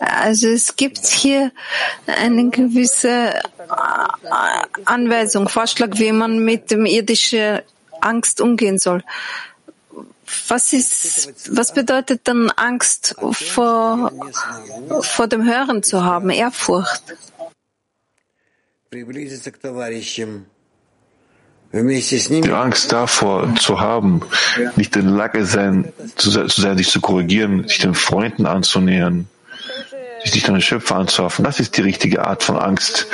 [0.00, 1.52] Also es gibt hier
[2.06, 3.40] eine gewisse
[4.84, 7.60] Anweisung, Vorschlag, wie man mit dem irdischen
[8.06, 9.02] Angst umgehen soll.
[10.48, 14.12] Was ist, was bedeutet dann Angst vor,
[15.02, 17.02] vor dem Hören zu haben, Ehrfurcht?
[18.92, 19.04] Die
[22.52, 24.22] Angst davor zu haben,
[24.76, 29.28] nicht in der Lage sein, zu, sein, sich zu korrigieren, sich den Freunden anzunähern,
[30.22, 33.06] sich nicht an den Schöpfer anzuhoffen, das ist die richtige Art von Angst,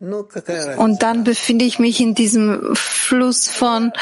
[0.00, 3.92] Und dann befinde ich mich in diesem Fluss von,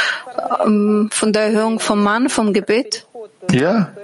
[0.65, 3.07] ähm, von der Erhöhung vom Mann, vom Gebet.
[3.51, 3.95] Ja.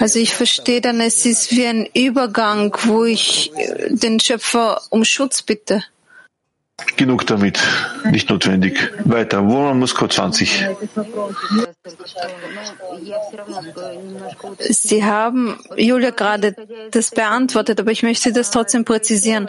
[0.00, 5.04] Also ich verstehe dann, es ist wie ein Übergang, wo ich äh, den Schöpfer um
[5.04, 5.82] Schutz bitte.
[6.96, 7.58] Genug damit.
[8.10, 8.78] Nicht notwendig.
[9.04, 9.46] Weiter.
[9.48, 10.66] Woran Moskau 20.
[14.58, 16.54] Sie haben Julia gerade
[16.90, 19.48] das beantwortet, aber ich möchte das trotzdem präzisieren.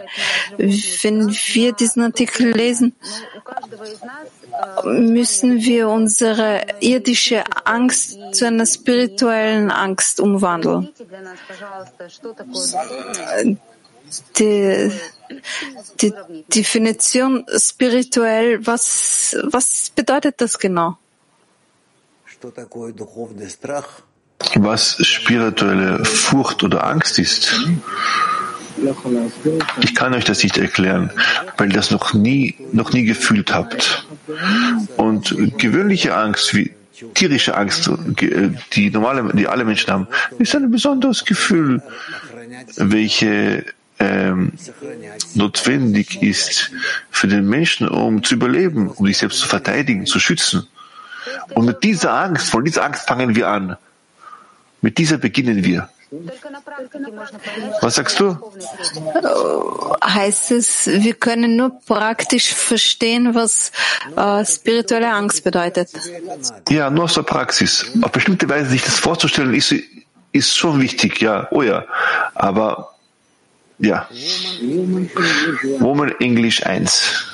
[0.58, 2.94] Wenn wir diesen Artikel lesen,
[4.84, 10.88] müssen wir unsere irdische Angst zu einer spirituellen Angst umwandeln.
[14.38, 14.90] Die,
[16.00, 16.12] die
[16.54, 20.98] Definition spirituell, was, was bedeutet das genau?
[24.56, 27.54] Was spirituelle Furcht oder Angst ist,
[29.80, 31.10] ich kann euch das nicht erklären,
[31.56, 34.06] weil ihr das noch nie, noch nie gefühlt habt.
[34.96, 36.74] Und gewöhnliche Angst, wie
[37.14, 37.90] tierische Angst,
[38.72, 41.82] die normale, die alle Menschen haben, ist ein besonderes Gefühl,
[42.76, 43.64] welche
[43.98, 44.52] ähm,
[45.34, 46.70] notwendig ist
[47.10, 50.66] für den Menschen, um zu überleben, um sich selbst zu verteidigen, zu schützen.
[51.54, 53.76] Und mit dieser Angst, von dieser Angst fangen wir an.
[54.80, 55.88] Mit dieser beginnen wir.
[57.80, 58.36] Was sagst du?
[60.04, 63.72] Heißt es, wir können nur praktisch verstehen, was
[64.16, 65.88] äh, spirituelle Angst bedeutet?
[66.68, 67.86] Ja, nur aus der Praxis.
[68.02, 69.74] Auf bestimmte Weise sich das vorzustellen, ist,
[70.32, 71.84] ist schon wichtig, ja, oh ja.
[72.34, 72.93] Aber
[73.78, 74.08] ja.
[75.80, 77.32] Woman English 1.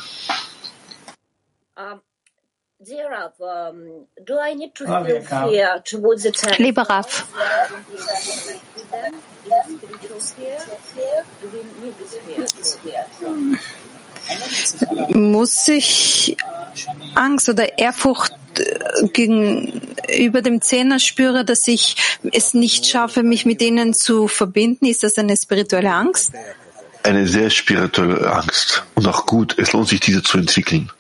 [6.59, 7.24] Lieber Rav,
[15.10, 16.36] muss ich
[17.14, 18.32] Angst oder Ehrfurcht
[19.12, 21.96] gegenüber dem Zehner spüre, dass ich
[22.32, 24.86] es nicht schaffe, mich mit ihnen zu verbinden?
[24.86, 26.32] Ist das eine spirituelle Angst?
[27.02, 28.84] Eine sehr spirituelle Angst.
[28.94, 30.90] Und auch gut, es lohnt sich, diese zu entwickeln.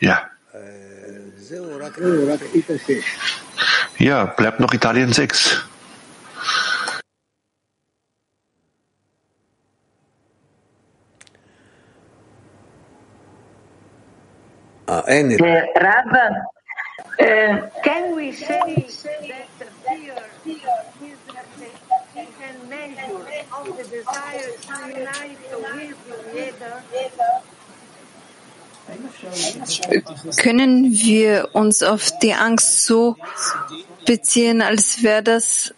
[0.00, 0.22] Ja.
[3.98, 5.62] Ja, bleibt noch Italien 6.
[14.88, 15.02] Ah.
[15.06, 18.86] Uh, Rav, uh, can we say
[19.28, 20.16] that fear
[20.46, 21.18] is
[22.40, 23.22] a measure
[23.56, 25.38] of the desire to unite
[26.34, 26.72] with the
[30.36, 33.16] Können wir uns auf die Angst so
[34.04, 35.72] beziehen, als wäre das,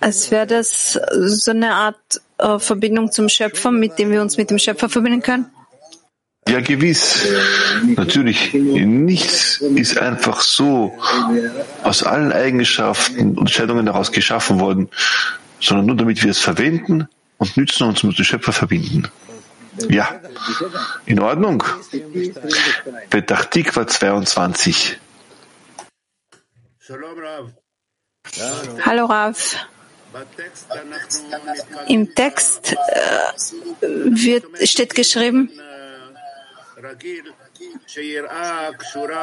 [0.00, 4.50] als wäre das so eine Art äh, Verbindung zum Schöpfer, mit dem wir uns mit
[4.50, 5.53] dem Schöpfer verbinden können?
[6.48, 7.26] Ja, gewiss.
[7.96, 10.96] Natürlich, nichts ist einfach so
[11.82, 14.90] aus allen Eigenschaften und Entscheidungen daraus geschaffen worden,
[15.60, 19.08] sondern nur damit wir es verwenden und nützen und uns mit dem Schöpfer verbinden.
[19.88, 20.20] Ja,
[21.06, 21.64] in Ordnung.
[23.10, 24.98] Petachtikwa 22.
[28.84, 29.56] Hallo Rav.
[31.88, 32.76] Im Text äh,
[33.80, 35.50] wird, steht geschrieben,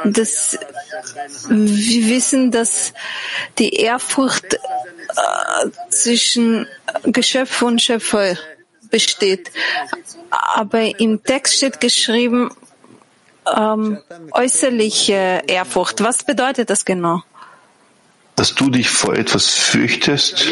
[0.04, 0.60] dass
[1.50, 2.94] wir wissen, dass
[3.58, 4.58] die Ehrfurcht äh,
[5.90, 6.68] zwischen
[7.04, 8.36] Geschöpf und Schöpfer
[8.90, 9.52] besteht.
[10.30, 12.50] Aber im Text steht geschrieben
[13.56, 14.00] ähm,
[14.32, 16.04] äußerliche Ehrfurcht.
[16.04, 17.24] Was bedeutet das genau?
[18.36, 20.48] Dass du dich vor etwas fürchtest?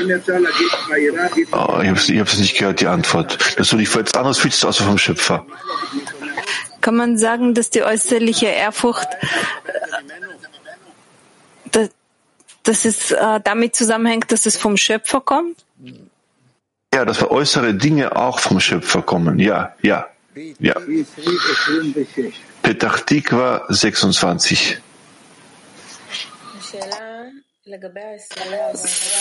[1.51, 3.57] Oh, ich habe es nicht gehört, die Antwort.
[3.57, 5.45] Dass du dich vor etwas anderes fürchtest, außer vom Schöpfer.
[6.90, 9.08] Kann man sagen, dass die äußerliche Ehrfurcht
[12.64, 15.64] dass, es äh, damit zusammenhängt, dass es vom Schöpfer kommt?
[16.92, 19.38] Ja, dass wir äußere Dinge auch vom Schöpfer kommen.
[19.38, 20.08] Ja, ja,
[20.58, 20.74] ja.
[22.64, 24.80] Petach Tikva 26.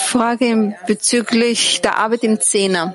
[0.07, 2.95] Frage bezüglich der Arbeit im Zehner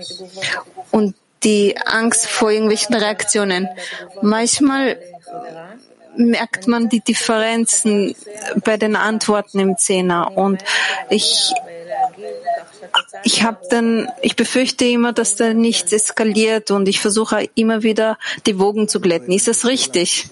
[0.89, 1.13] und
[1.43, 3.67] die Angst vor irgendwelchen Reaktionen.
[4.21, 4.97] Manchmal
[6.15, 8.15] merkt man die Differenzen
[8.63, 10.63] bei den Antworten im Zehner und
[11.09, 11.51] ich
[13.23, 18.17] ich habe dann, ich befürchte immer, dass da nichts eskaliert und ich versuche immer wieder
[18.45, 19.31] die Wogen zu glätten.
[19.31, 20.29] Ist das richtig?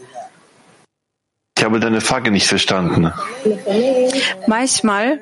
[1.58, 3.12] Ich habe deine Frage nicht verstanden.
[4.48, 5.20] Manchmal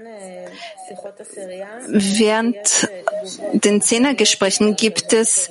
[1.87, 2.89] Während
[3.53, 5.49] den Zehnergesprächen gibt es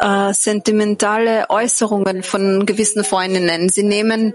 [0.00, 3.68] äh, sentimentale Äußerungen von gewissen Freundinnen.
[3.68, 4.34] Sie nehmen,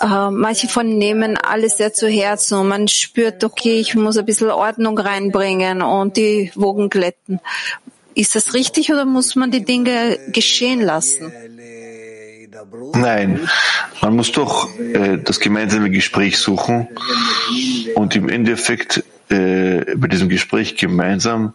[0.00, 4.26] äh, manche von nehmen alles sehr zu Herzen und man spürt, okay, ich muss ein
[4.26, 7.40] bisschen Ordnung reinbringen und die Wogen glätten.
[8.14, 11.32] Ist das richtig oder muss man die Dinge geschehen lassen?
[12.94, 13.48] Nein,
[14.00, 16.88] man muss doch äh, das gemeinsame Gespräch suchen
[17.94, 21.54] und im Endeffekt äh, bei diesem Gespräch gemeinsam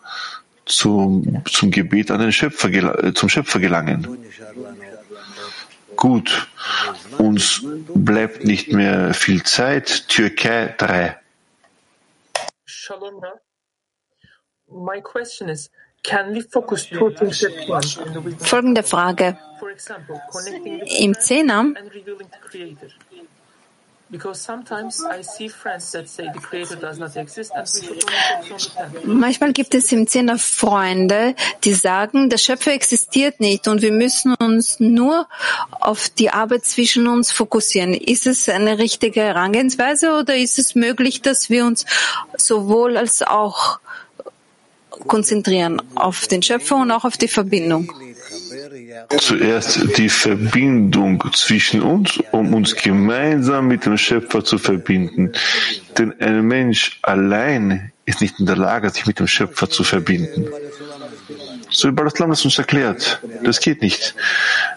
[0.66, 4.08] zum, zum Gebet an den Schöpfer, äh, zum Schöpfer gelangen.
[5.96, 6.48] Gut,
[7.18, 10.08] uns bleibt nicht mehr viel Zeit.
[10.08, 11.18] Türkei 3.
[12.66, 13.22] Shalom,
[14.70, 15.70] My question is,
[18.40, 19.38] Folgende Frage.
[21.00, 21.74] Im Zehner
[29.04, 31.36] Manchmal gibt es im Zehner Freunde,
[31.66, 35.28] die sagen, der Schöpfer existiert nicht und wir müssen uns nur
[35.72, 37.94] auf die Arbeit zwischen uns fokussieren.
[37.94, 41.86] Ist es eine richtige Herangehensweise oder ist es möglich, dass wir uns
[42.38, 43.80] sowohl als auch
[45.06, 47.92] konzentrieren auf den Schöpfer und auch auf die Verbindung?
[49.20, 55.32] Zuerst die Verbindung zwischen uns, um uns gemeinsam mit dem Schöpfer zu verbinden.
[55.98, 60.48] Denn ein Mensch allein ist nicht in der Lage, sich mit dem Schöpfer zu verbinden.
[61.70, 63.22] So wie Balaslam das uns erklärt.
[63.44, 64.16] Das geht nicht.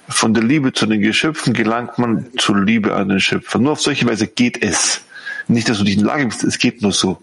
[0.09, 3.59] Von der Liebe zu den Geschöpfen gelangt man zur Liebe an den Schöpfer.
[3.59, 5.03] Nur auf solche Weise geht es.
[5.47, 7.19] Nicht, dass du nicht in der Lage bist, es geht nur so.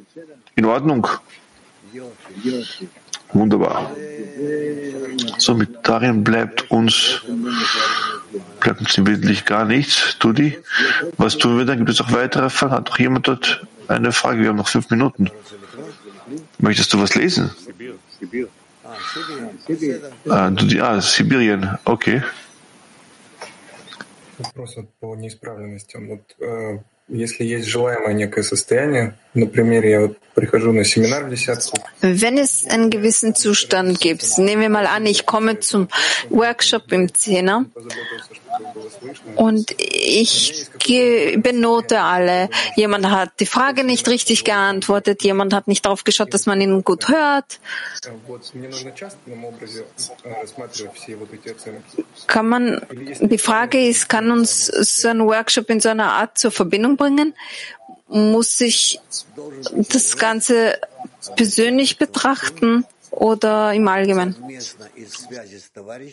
[0.56, 1.08] In Ordnung.
[3.33, 3.91] Wunderbar.
[5.39, 7.23] Somit darin bleibt uns,
[8.61, 10.17] bleibt uns im Wesentlichen gar nichts.
[10.19, 10.59] Tudi,
[11.17, 11.79] was tun wir dann?
[11.79, 12.73] Gibt es auch weitere Fragen?
[12.73, 14.41] Hat doch jemand dort eine Frage?
[14.41, 15.31] Wir haben noch fünf Minuten.
[16.59, 17.51] Möchtest du was lesen?
[20.29, 22.23] Ah, Dudi, ah Sibirien, okay.
[24.39, 26.09] Вопрос по неисправленностям.
[26.09, 29.15] Вот, э, если есть желаемое некое состояние,
[32.02, 35.88] wenn es einen gewissen Zustand gibt, nehmen wir mal an, ich komme zum
[36.30, 37.66] Workshop im Zehner
[39.36, 40.68] und ich
[41.38, 42.50] benote alle.
[42.76, 46.84] Jemand hat die Frage nicht richtig geantwortet, jemand hat nicht darauf geschaut, dass man ihn
[46.84, 47.60] gut hört.
[52.28, 52.82] Kann man,
[53.22, 57.34] die Frage ist, kann uns so ein Workshop in so einer Art zur Verbindung bringen?
[58.10, 59.00] Muss ich
[59.90, 60.80] das Ganze
[61.36, 62.86] persönlich betrachten?
[63.18, 64.36] oder im Allgemeinen?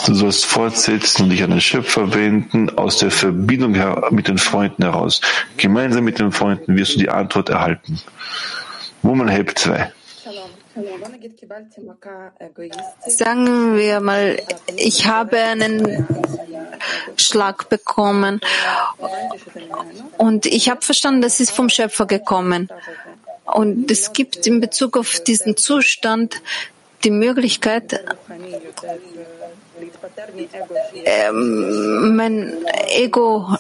[0.07, 3.77] Du sollst fortsetzen und dich an den Schöpfer wenden, aus der Verbindung
[4.11, 5.21] mit den Freunden heraus.
[5.57, 8.01] Gemeinsam mit den Freunden wirst du die Antwort erhalten.
[9.03, 9.93] Woman Help 2.
[13.07, 14.43] Sagen wir mal,
[14.77, 16.07] ich habe einen
[17.17, 18.41] Schlag bekommen
[20.19, 22.69] und ich habe verstanden, das ist vom Schöpfer gekommen.
[23.45, 26.41] Und es gibt in Bezug auf diesen Zustand
[27.05, 28.01] die Möglichkeit,
[31.05, 33.57] ähm, mein Ego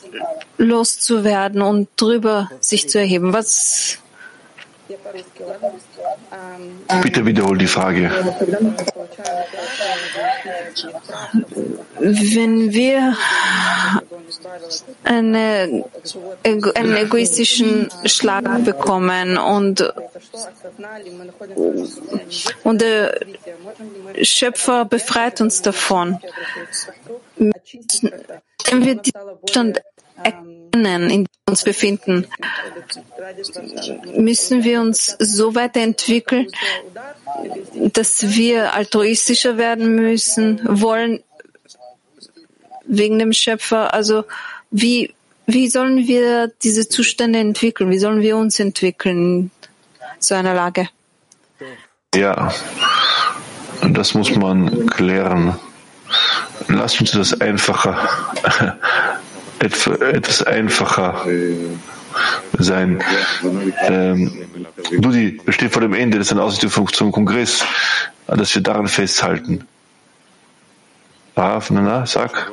[0.56, 3.32] loszuwerden und drüber sich zu erheben.
[3.32, 3.98] Was
[7.02, 8.10] Bitte wiederhol die Frage.
[12.00, 13.16] Wenn wir
[15.04, 15.84] eine,
[16.74, 19.92] einen egoistischen Schlag bekommen und,
[22.64, 23.20] und der
[24.22, 26.20] Schöpfer befreit uns davon,
[27.36, 27.52] wenn
[28.84, 29.80] wir diesen Zustand
[30.22, 32.26] erkennen, in dem wir uns befinden,
[34.16, 36.48] müssen wir uns so weiterentwickeln,
[37.74, 41.22] dass wir altruistischer werden müssen, wollen
[42.86, 43.94] wegen dem Schöpfer.
[43.94, 44.24] Also
[44.70, 45.14] wie,
[45.46, 47.90] wie sollen wir diese Zustände entwickeln?
[47.90, 49.50] Wie sollen wir uns entwickeln in
[50.18, 50.88] so einer Lage?
[52.14, 52.52] Ja,
[53.82, 55.56] das muss man klären.
[56.68, 58.78] Lass uns das einfacher
[59.60, 61.26] etwas einfacher
[62.58, 63.02] sein.
[63.82, 64.32] Ähm,
[64.98, 67.64] Dudi, wir stehen vor dem Ende, das ist eine Ausrichtung zum Kongress,
[68.26, 69.66] dass wir daran festhalten.
[71.36, 72.52] Rav, na, sag.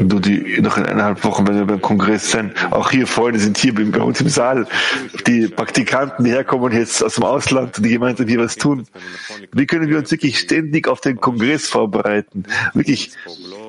[0.00, 3.56] Du, die noch in eineinhalb Wochen, wenn wir beim Kongress sind, auch hier Freunde sind
[3.56, 4.66] hier bei uns im Saal,
[5.26, 8.86] die Praktikanten, die herkommen jetzt aus dem Ausland, die gemeinsam hier was tun.
[9.52, 12.44] Wie können wir uns wirklich ständig auf den Kongress vorbereiten?
[12.74, 13.12] Wirklich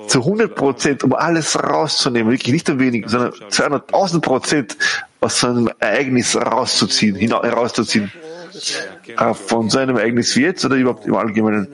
[0.10, 4.78] zu 100 Prozent, um alles rauszunehmen, wirklich nicht nur wenig, sondern 200.000 Prozent
[5.22, 8.12] aus so einem Ereignis rauszuziehen, herauszuziehen.
[9.18, 11.68] Äh, von seinem Ereignis wie jetzt oder überhaupt im Allgemeinen?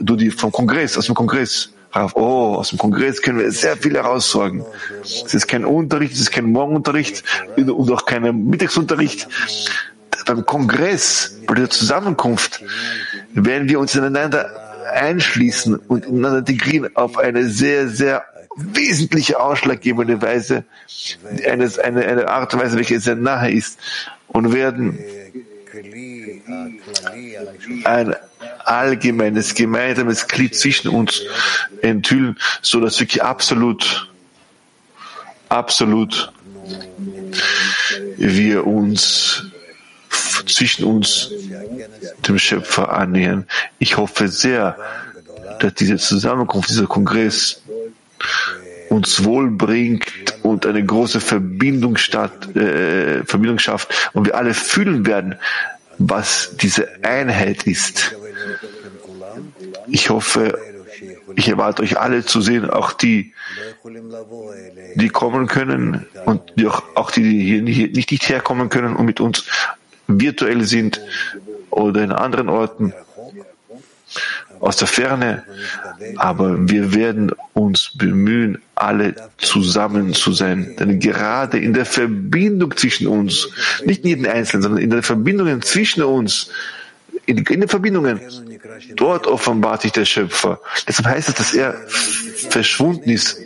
[0.00, 1.72] Du, die vom Kongress, aus dem Kongress.
[2.14, 4.64] Oh, aus dem Kongress können wir sehr viel heraussorgen.
[5.02, 7.24] Es ist kein Unterricht, es ist kein Morgenunterricht
[7.56, 9.26] und auch kein Mittagsunterricht.
[10.26, 12.62] Beim Kongress, bei der Zusammenkunft,
[13.34, 18.24] werden wir uns ineinander einschließen und ineinander integrieren auf eine sehr, sehr
[18.56, 20.64] wesentliche, ausschlaggebende Weise,
[21.46, 23.78] eine, eine, eine Art und Weise, welche sehr nahe ist
[24.28, 24.98] und werden
[27.84, 28.16] ein
[28.64, 31.22] allgemeines, gemeinsames Glied zwischen uns
[31.82, 34.10] enthüllen, so dass wirklich absolut,
[35.48, 36.32] absolut
[38.16, 39.49] wir uns
[40.46, 41.30] zwischen uns,
[42.26, 43.46] dem Schöpfer, annähern.
[43.78, 44.76] Ich hoffe sehr,
[45.60, 47.62] dass diese Zusammenkunft, dieser Kongress
[48.88, 50.04] uns wohl bringt
[50.42, 55.36] und eine große Verbindung, statt, äh, Verbindung schafft und wir alle fühlen werden,
[55.98, 58.16] was diese Einheit ist.
[59.86, 60.58] Ich hoffe,
[61.36, 63.32] ich erwarte euch alle zu sehen, auch die,
[64.96, 69.06] die kommen können und die auch, auch die, die hier nicht, nicht herkommen können und
[69.06, 69.44] mit uns
[70.18, 71.00] virtuell sind
[71.70, 72.94] oder in anderen Orten
[74.60, 75.44] aus der Ferne.
[76.16, 80.76] Aber wir werden uns bemühen, alle zusammen zu sein.
[80.78, 83.48] Denn gerade in der Verbindung zwischen uns,
[83.84, 86.50] nicht in jedem Einzelnen, sondern in den Verbindungen zwischen uns,
[87.26, 88.20] in, in den Verbindungen,
[88.96, 90.60] dort offenbart sich der Schöpfer.
[90.86, 91.74] Deshalb heißt es, dass er
[92.50, 93.38] verschwunden ist,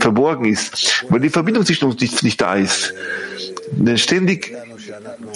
[0.00, 2.94] verborgen ist, weil die Verbindung zwischen uns nicht, nicht da ist.
[3.72, 4.54] Denn ständig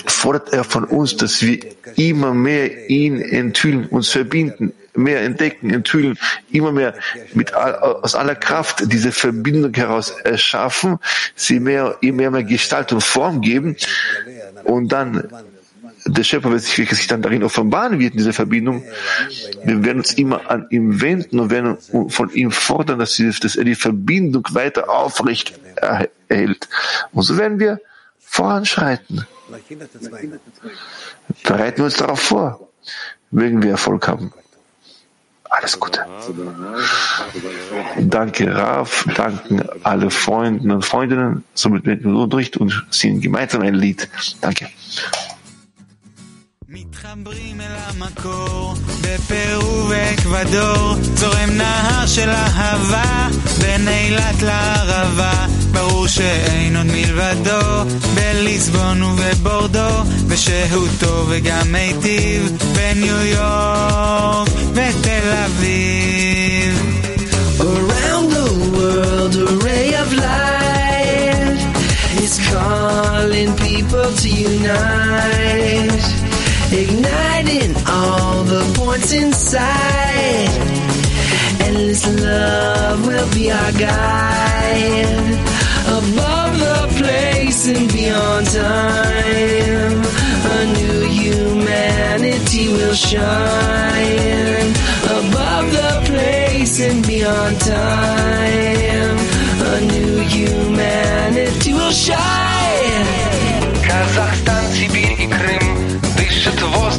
[0.07, 1.59] fordert er von uns, dass wir
[1.97, 6.19] immer mehr ihn enthüllen, uns verbinden, mehr entdecken, enthüllen,
[6.51, 6.95] immer mehr
[7.35, 10.99] mit aus aller Kraft diese Verbindung heraus erschaffen,
[11.35, 13.77] sie mehr, immer mehr Gestalt und Form geben
[14.65, 15.29] und dann
[16.07, 18.83] der Schöpfer wird sich, sich dann darin offenbaren wird, in dieser Verbindung.
[19.65, 21.77] Wir werden uns immer an ihm wenden und werden
[22.09, 26.69] von ihm fordern, dass er die Verbindung weiter aufrecht erhält.
[27.13, 27.81] Und so werden wir
[28.31, 29.27] voranschreiten.
[31.43, 32.69] Bereiten wir uns darauf vor,
[33.33, 34.33] mögen wir Erfolg haben.
[35.51, 36.07] Alles Gute.
[37.99, 39.05] Danke, Raf.
[39.17, 41.43] Danken alle Freunden und Freundinnen.
[41.55, 44.09] Somit werden wir Unterricht und singen gemeinsam ein Lied.
[44.41, 44.69] Danke.
[46.73, 53.29] מתחברים אל המקור, בפרו ואקוודור, זורם נהר של אהבה,
[53.61, 65.33] בין אילת לערבה, ברור שאין עוד מלבדו, בליסבון ובבורדו, ושהותו וגם מיטיב, בניו יורק ותל
[65.45, 67.01] אביב.
[67.61, 71.61] Around the world, a ray of light
[72.25, 76.20] is calling people to unite.
[76.73, 80.49] Igniting all the points inside.
[81.61, 85.17] Endless love will be our guide.
[85.87, 90.03] Above the place and beyond time,
[90.57, 94.71] a new humanity will shine.
[95.19, 99.17] Above the place and beyond time,
[99.73, 102.50] a new humanity will shine.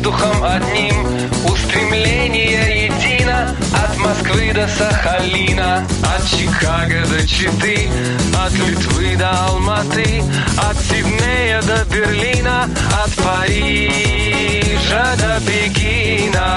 [0.01, 1.05] Воздухом одним.
[1.45, 5.87] Устремление едино От Москвы до Сахалина.
[6.03, 7.89] От Чикаго до Читы
[8.35, 10.23] От Литвы до Алматы
[10.57, 12.67] От Сиднея до Берлина
[13.03, 16.47] От Парижа до Пекина.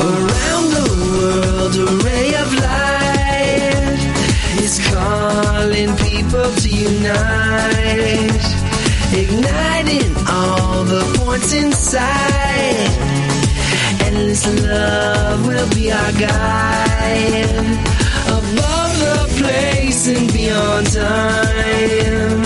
[0.00, 4.00] Around the world a ray of light
[4.60, 8.46] Is calling people to unite
[9.16, 12.90] igniting all the points inside.
[14.04, 17.50] Endless love will be our guide.
[18.38, 22.40] Above the place and beyond time,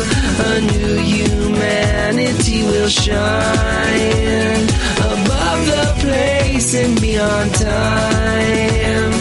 [0.49, 4.65] a new humanity will shine.
[5.15, 9.13] Above the place and beyond time,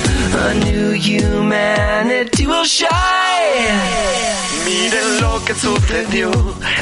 [0.45, 4.18] a new humanity will shine.
[5.49, 6.29] Que sucedió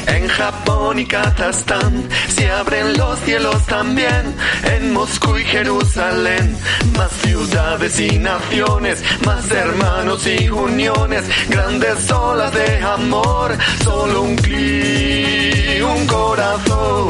[0.08, 2.06] en Japón y Kazajstán.
[2.28, 6.54] Se abren los cielos también en Moscú y Jerusalén.
[6.94, 11.24] Más ciudades y naciones, más hermanos y uniones.
[11.48, 17.08] Grandes olas de amor, solo un clic, un corazón.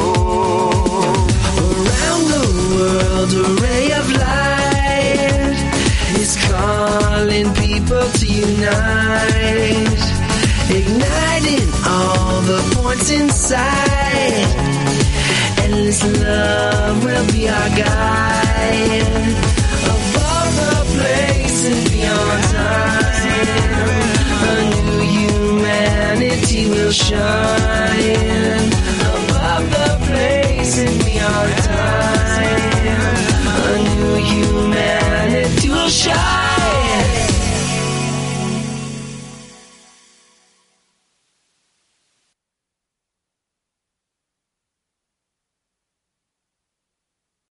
[1.59, 2.39] Around the
[2.71, 5.57] world, a ray of light
[6.21, 10.18] is calling people to unite
[10.71, 14.45] igniting all the points inside.
[15.63, 19.07] Endless love will be our guide.
[19.93, 23.47] Above the places beyond time,
[24.45, 28.69] a new humanity will shine.
[29.17, 32.67] Above the places beyond time,
[33.65, 36.48] a new humanity will shine.